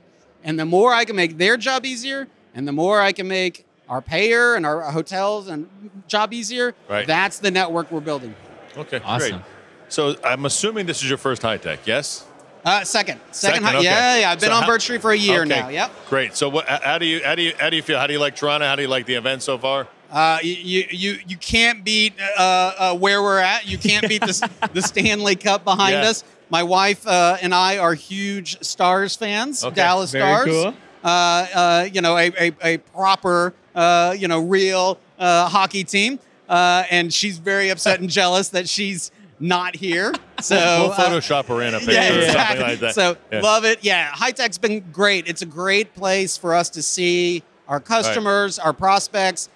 And 0.43 0.59
the 0.59 0.65
more 0.65 0.93
I 0.93 1.05
can 1.05 1.15
make 1.15 1.37
their 1.37 1.57
job 1.57 1.85
easier, 1.85 2.27
and 2.55 2.67
the 2.67 2.71
more 2.71 3.01
I 3.01 3.11
can 3.11 3.27
make 3.27 3.65
our 3.89 4.01
payer 4.01 4.55
and 4.55 4.65
our 4.65 4.81
hotels 4.91 5.47
and 5.47 5.67
job 6.07 6.33
easier, 6.33 6.73
Right. 6.89 7.07
that's 7.07 7.39
the 7.39 7.51
network 7.51 7.91
we're 7.91 7.99
building. 8.01 8.35
Okay. 8.77 8.99
Awesome. 9.03 9.31
Great. 9.31 9.41
So 9.89 10.15
I'm 10.23 10.45
assuming 10.45 10.85
this 10.85 11.01
is 11.01 11.09
your 11.09 11.17
first 11.17 11.41
HITEC, 11.41 11.79
yes? 11.85 12.25
Uh, 12.65 12.83
second, 12.83 13.21
second, 13.31 13.61
Second, 13.61 13.63
hi- 13.63 13.75
okay. 13.77 13.83
yeah, 13.85 14.17
yeah. 14.17 14.31
I've 14.31 14.39
been 14.41 14.49
So 14.49 14.55
on 14.55 14.63
how- 14.63 14.67
Birch 14.67 14.81
Street 14.81 15.01
for 15.01 15.11
a 15.11 15.17
year 15.17 15.41
Okay, 15.43 15.49
now. 15.61 15.69
Yep. 15.69 15.91
Great. 16.09 16.35
So 16.35 16.49
what? 16.49 16.67
How 16.67 16.97
do 16.97 17.05
you 17.05 17.23
how 17.23 17.33
do 17.35 17.41
you 17.41 17.53
how 17.57 17.69
do 17.69 17.77
you 17.77 17.81
feel? 17.81 17.97
How 17.97 18.07
do 18.07 18.13
you 18.13 18.19
like 18.19 18.35
Toronto? 18.35 18.65
How 18.67 18.75
do 18.75 18.81
you 18.81 18.89
like 18.89 19.05
the 19.05 19.13
event 19.13 19.41
so 19.41 19.57
far? 19.57 19.87
Uh, 20.11 20.39
you, 20.41 20.83
you 20.89 21.19
you 21.25 21.37
can't 21.37 21.85
beat 21.85 22.13
uh, 22.37 22.41
uh, 22.77 22.95
where 22.97 23.21
we're 23.23 23.39
at. 23.39 23.65
You 23.65 23.77
can't 23.77 24.05
beat 24.09 24.21
the, 24.21 24.49
the 24.73 24.81
Stanley 24.81 25.35
Cup 25.37 25.63
behind 25.63 25.93
Yeah. 25.93 26.09
us. 26.09 26.23
My 26.49 26.63
wife 26.63 27.05
uh, 27.07 27.37
and 27.41 27.53
I 27.53 27.77
are 27.77 27.93
huge 27.93 28.61
Stars 28.63 29.15
fans, 29.15 29.63
Okay. 29.63 29.75
Dallas 29.75 30.11
Stars. 30.11 30.45
cool. 30.45 30.73
Uh, 31.03 31.07
uh, 31.07 31.87
you 31.91 32.01
know, 32.01 32.17
a, 32.17 32.31
a, 32.39 32.51
a 32.63 32.77
proper, 32.77 33.53
uh, 33.75 34.15
you 34.17 34.27
know, 34.27 34.39
real 34.39 34.97
uh, 35.19 35.47
hockey 35.47 35.83
team. 35.83 36.19
Uh, 36.49 36.83
and 36.89 37.13
she's 37.13 37.37
very 37.37 37.69
upset 37.69 37.99
and 37.99 38.09
jealous 38.09 38.49
that 38.49 38.69
she's 38.69 39.11
not 39.39 39.75
here. 39.75 40.13
So 40.41 40.55
we'll 40.87 40.91
Photoshop 40.97 41.45
her 41.47 41.61
in 41.61 41.73
a 41.73 41.79
picture 41.79 41.91
yeah, 41.93 42.13
or 42.15 42.19
exactly. 42.19 42.33
something 42.57 42.67
like 42.69 42.79
that. 42.79 42.95
So 42.95 43.17
Yeah. 43.31 43.41
love 43.41 43.65
it. 43.65 43.79
Yeah, 43.83 44.09
HITEC's 44.11 44.57
been 44.57 44.79
great. 44.91 45.27
It's 45.27 45.41
a 45.41 45.45
great 45.45 45.93
place 45.93 46.37
for 46.37 46.55
us 46.55 46.69
to 46.71 46.81
see 46.81 47.43
our 47.67 47.79
customers, 47.81 48.57
our 48.59 48.71
prospects, 48.73 49.49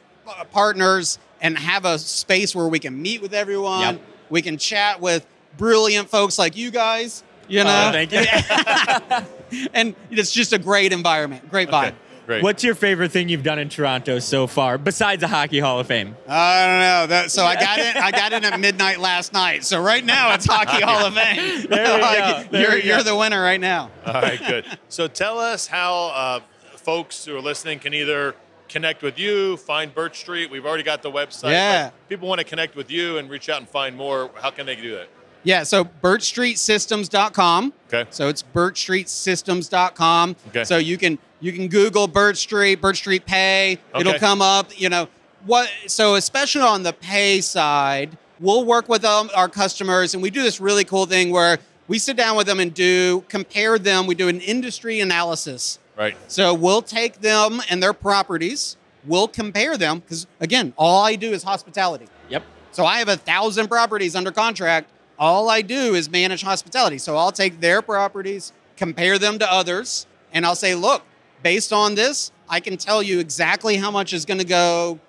partners, 0.51 1.17
and 1.41 1.57
have 1.57 1.85
a 1.85 1.97
space 1.97 2.53
where 2.55 2.67
we 2.67 2.77
can 2.79 3.01
meet 3.01 3.21
with 3.21 3.33
everyone. 3.33 3.81
Yep. 3.81 4.01
We 4.29 4.41
can 4.41 4.57
chat 4.57 5.01
with 5.01 5.25
brilliant 5.57 6.09
folks 6.09 6.37
like 6.39 6.55
you 6.57 6.71
guys. 6.71 7.23
You 7.47 7.63
know, 7.65 7.89
Oh, 7.89 7.91
thank 7.91 8.11
you. 8.13 9.67
and 9.73 9.95
it's 10.09 10.31
just 10.31 10.53
a 10.53 10.57
great 10.59 10.93
environment, 10.93 11.49
great 11.49 11.67
vibe. 11.69 11.87
Okay, 11.89 11.95
great. 12.25 12.43
What's 12.43 12.63
your 12.63 12.75
favorite 12.75 13.11
thing 13.11 13.27
you've 13.27 13.43
done 13.43 13.59
in 13.59 13.67
Toronto 13.67 14.19
so 14.19 14.47
far, 14.47 14.77
besides 14.77 15.19
the 15.19 15.27
Hockey 15.27 15.59
Hall 15.59 15.79
of 15.79 15.87
Fame? 15.87 16.15
I 16.29 16.65
don't 16.65 16.79
know. 16.79 17.07
That, 17.07 17.31
so 17.31 17.43
I 17.43 17.55
got 17.55 17.79
it. 17.79 17.95
I 17.97 18.11
got 18.11 18.31
it 18.31 18.45
at 18.45 18.57
midnight 18.59 18.99
last 19.01 19.33
night. 19.33 19.65
So 19.65 19.81
right 19.81 20.05
now 20.05 20.33
it's 20.33 20.45
Hockey 20.45 20.81
Hall 20.85 21.05
of 21.05 21.13
Fame. 21.13 21.65
There 21.69 21.95
we 21.95 22.01
Like, 22.01 22.45
go. 22.45 22.51
There 22.51 22.61
you're 22.61 22.71
we 22.75 22.81
go. 22.83 22.87
you're 22.87 23.03
the 23.03 23.15
winner 23.17 23.41
right 23.41 23.59
now. 23.59 23.91
All 24.05 24.13
right, 24.21 24.39
good. 24.39 24.65
So 24.87 25.07
tell 25.07 25.37
us 25.37 25.67
how 25.67 25.93
uh, 26.13 26.39
folks 26.77 27.25
who 27.25 27.35
are 27.35 27.41
listening 27.41 27.79
can 27.79 27.93
either 27.93 28.33
connect 28.69 29.01
with 29.01 29.19
you, 29.19 29.57
find 29.57 29.93
Birch 29.93 30.19
Street. 30.19 30.49
We've 30.49 30.65
already 30.65 30.83
got 30.83 31.01
the 31.01 31.11
website. 31.11 31.51
Yeah. 31.51 31.89
People 32.07 32.29
want 32.29 32.39
to 32.39 32.45
connect 32.45 32.77
with 32.77 32.89
you 32.89 33.17
and 33.17 33.29
reach 33.29 33.49
out 33.49 33.57
and 33.57 33.67
find 33.67 33.97
more. 33.97 34.31
How 34.41 34.51
can 34.51 34.65
they 34.65 34.77
do 34.77 34.91
that? 34.95 35.09
Yeah, 35.43 35.63
so 35.63 35.85
birchstreetsystems.com. 35.85 37.73
Okay. 37.87 38.09
So 38.11 38.27
it's 38.27 38.43
birchstreetsystems.com. 38.43 40.35
Okay. 40.49 40.63
So 40.63 40.77
you 40.77 40.97
can 40.97 41.19
you 41.39 41.51
can 41.51 41.67
Google 41.67 42.07
Birch 42.07 42.37
Street, 42.37 42.75
Birch 42.75 42.97
Street 42.97 43.25
Pay. 43.25 43.79
Okay. 43.93 44.01
It'll 44.01 44.19
come 44.19 44.41
up, 44.41 44.79
you 44.79 44.89
know. 44.89 45.07
What 45.45 45.69
so 45.87 46.15
especially 46.15 46.61
on 46.61 46.83
the 46.83 46.93
pay 46.93 47.41
side, 47.41 48.15
we'll 48.39 48.63
work 48.63 48.87
with 48.87 49.03
um, 49.03 49.31
our 49.35 49.49
customers 49.49 50.13
and 50.13 50.21
we 50.21 50.29
do 50.29 50.43
this 50.43 50.61
really 50.61 50.83
cool 50.83 51.07
thing 51.07 51.31
where 51.31 51.57
we 51.87 51.97
sit 51.97 52.15
down 52.15 52.37
with 52.37 52.45
them 52.45 52.59
and 52.59 52.73
do 52.73 53.23
compare 53.27 53.79
them, 53.79 54.05
we 54.05 54.13
do 54.15 54.27
an 54.27 54.39
industry 54.39 54.99
analysis. 54.99 55.79
Right. 55.97 56.15
So 56.27 56.53
we'll 56.53 56.83
take 56.83 57.21
them 57.21 57.61
and 57.69 57.81
their 57.81 57.93
properties, 57.93 58.77
we'll 59.03 59.27
compare 59.27 59.77
them 59.77 59.99
because 59.99 60.27
again, 60.39 60.73
all 60.77 61.03
I 61.03 61.15
do 61.15 61.31
is 61.31 61.41
hospitality. 61.41 62.05
Yep. 62.29 62.43
So 62.71 62.85
I 62.85 62.99
have 62.99 63.09
a 63.09 63.17
thousand 63.17 63.67
properties 63.67 64.15
under 64.15 64.31
contract. 64.31 64.89
All 65.21 65.51
I 65.51 65.61
do 65.61 65.93
is 65.93 66.09
manage 66.09 66.41
hospitality. 66.41 66.97
So 66.97 67.15
I'll 67.15 67.31
take 67.31 67.59
their 67.59 67.83
properties, 67.83 68.53
compare 68.75 69.19
them 69.19 69.37
to 69.37 69.53
others, 69.53 70.07
and 70.33 70.43
I'll 70.47 70.55
say, 70.55 70.73
look, 70.73 71.03
based 71.43 71.71
on 71.71 71.93
this, 71.93 72.31
I 72.49 72.59
can 72.59 72.75
tell 72.75 73.03
you 73.03 73.19
exactly 73.19 73.75
how 73.75 73.91
much 73.91 74.13
is 74.13 74.25
going 74.25 74.39
to 74.39 74.45
go 74.45 74.99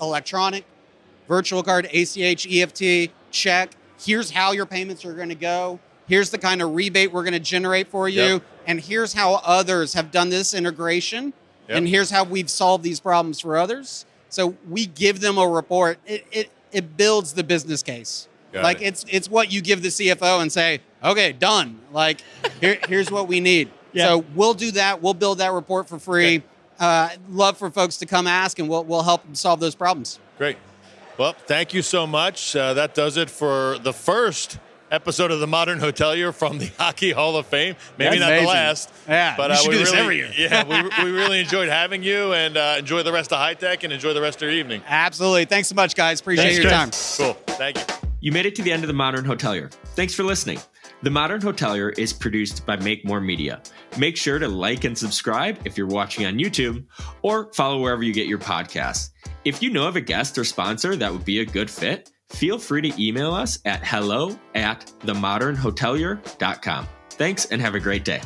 electronic, 0.00 0.64
virtual 1.28 1.62
card, 1.62 1.84
ACH, 1.92 2.46
EFT, 2.50 3.12
check. 3.30 3.76
Here's 4.00 4.30
how 4.30 4.52
your 4.52 4.64
payments 4.64 5.04
are 5.04 5.12
going 5.12 5.28
to 5.28 5.34
go. 5.34 5.78
Here's 6.08 6.30
the 6.30 6.38
kind 6.38 6.62
of 6.62 6.74
rebate 6.74 7.12
we're 7.12 7.22
going 7.22 7.34
to 7.34 7.38
generate 7.38 7.88
for 7.88 8.08
you. 8.08 8.22
Yep. 8.22 8.42
And 8.66 8.80
here's 8.80 9.12
how 9.12 9.34
others 9.44 9.92
have 9.92 10.10
done 10.10 10.30
this 10.30 10.54
integration 10.54 11.34
Yep. 11.68 11.78
and 11.78 11.88
here's 11.88 12.10
how 12.10 12.24
we've 12.24 12.50
solved 12.50 12.82
these 12.84 13.00
problems 13.00 13.40
for 13.40 13.56
others. 13.56 14.04
So 14.30 14.54
we 14.68 14.86
give 14.86 15.20
them 15.20 15.38
a 15.38 15.46
report. 15.46 15.98
It 16.06 16.26
it, 16.32 16.50
it 16.72 16.96
builds 16.96 17.34
the 17.34 17.44
business 17.44 17.82
case. 17.82 18.28
Got 18.54 18.62
like 18.62 18.80
it. 18.80 18.86
it's 18.86 19.04
it's 19.08 19.28
what 19.28 19.52
you 19.52 19.60
give 19.60 19.82
the 19.82 19.88
CFO 19.88 20.40
and 20.40 20.50
say, 20.50 20.80
okay, 21.02 21.32
done. 21.32 21.80
Like 21.92 22.20
here, 22.60 22.78
here's 22.88 23.10
what 23.10 23.26
we 23.26 23.40
need. 23.40 23.68
Yeah. 23.92 24.06
So 24.06 24.24
we'll 24.34 24.54
do 24.54 24.70
that. 24.72 25.02
We'll 25.02 25.14
build 25.14 25.38
that 25.38 25.52
report 25.52 25.88
for 25.88 25.98
free. 25.98 26.36
Okay. 26.36 26.44
Uh, 26.78 27.08
love 27.28 27.56
for 27.58 27.70
folks 27.70 27.96
to 27.98 28.06
come 28.06 28.28
ask, 28.28 28.60
and 28.60 28.68
we'll 28.68 28.84
we'll 28.84 29.02
help 29.02 29.24
them 29.24 29.34
solve 29.34 29.58
those 29.58 29.74
problems. 29.74 30.20
Great. 30.38 30.56
Well, 31.18 31.32
thank 31.32 31.74
you 31.74 31.82
so 31.82 32.06
much. 32.06 32.54
Uh, 32.54 32.74
that 32.74 32.94
does 32.94 33.16
it 33.16 33.28
for 33.28 33.78
the 33.78 33.92
first 33.92 34.58
episode 34.92 35.32
of 35.32 35.40
the 35.40 35.46
Modern 35.48 35.80
Hotelier 35.80 36.32
from 36.32 36.58
the 36.58 36.66
Hockey 36.78 37.10
Hall 37.10 37.36
of 37.36 37.46
Fame. 37.46 37.74
Maybe 37.98 38.18
That's 38.18 38.30
not 38.30 38.40
the 38.40 38.46
last. 38.46 38.92
Yeah, 39.08 39.36
but 39.36 39.50
we 39.50 39.56
uh, 39.56 39.60
we 39.64 39.70
do 39.72 39.78
this 39.78 39.92
really, 39.92 40.00
every 40.02 40.16
year. 40.18 40.30
yeah, 40.36 40.64
we, 40.64 41.04
we 41.04 41.10
really 41.10 41.40
enjoyed 41.40 41.68
having 41.68 42.04
you, 42.04 42.32
and 42.34 42.56
uh, 42.56 42.76
enjoy 42.78 43.02
the 43.02 43.12
rest 43.12 43.32
of 43.32 43.38
HITEC, 43.38 43.82
and 43.82 43.92
enjoy 43.92 44.12
the 44.12 44.22
rest 44.22 44.36
of 44.36 44.42
your 44.42 44.52
evening. 44.52 44.80
Absolutely. 44.86 45.44
Thanks 45.44 45.68
so 45.68 45.74
much, 45.74 45.96
guys. 45.96 46.20
Appreciate 46.20 46.62
Thanks, 46.62 46.62
your 46.62 46.70
time. 46.70 46.90
Cool. 47.16 47.54
Thank 47.56 47.78
you. 47.78 47.93
You 48.24 48.32
made 48.32 48.46
it 48.46 48.54
to 48.54 48.62
the 48.62 48.72
end 48.72 48.82
of 48.82 48.88
The 48.88 48.94
Modern 48.94 49.26
Hotelier. 49.26 49.70
Thanks 49.94 50.14
for 50.14 50.22
listening. 50.22 50.58
The 51.02 51.10
Modern 51.10 51.42
Hotelier 51.42 51.92
is 51.98 52.14
produced 52.14 52.64
by 52.64 52.76
Make 52.76 53.04
More 53.04 53.20
Media. 53.20 53.60
Make 53.98 54.16
sure 54.16 54.38
to 54.38 54.48
like 54.48 54.84
and 54.84 54.96
subscribe 54.96 55.58
if 55.66 55.76
you're 55.76 55.86
watching 55.86 56.24
on 56.24 56.38
YouTube 56.38 56.86
or 57.20 57.52
follow 57.52 57.80
wherever 57.80 58.02
you 58.02 58.14
get 58.14 58.26
your 58.26 58.38
podcasts. 58.38 59.10
If 59.44 59.62
you 59.62 59.68
know 59.68 59.86
of 59.86 59.96
a 59.96 60.00
guest 60.00 60.38
or 60.38 60.44
sponsor 60.44 60.96
that 60.96 61.12
would 61.12 61.26
be 61.26 61.40
a 61.40 61.44
good 61.44 61.70
fit, 61.70 62.12
feel 62.30 62.58
free 62.58 62.80
to 62.90 63.02
email 63.02 63.34
us 63.34 63.58
at 63.66 63.84
hello 63.86 64.34
at 64.54 64.90
themodernhotelier.com. 65.00 66.88
Thanks 67.10 67.44
and 67.44 67.60
have 67.60 67.74
a 67.74 67.80
great 67.80 68.06
day. 68.06 68.22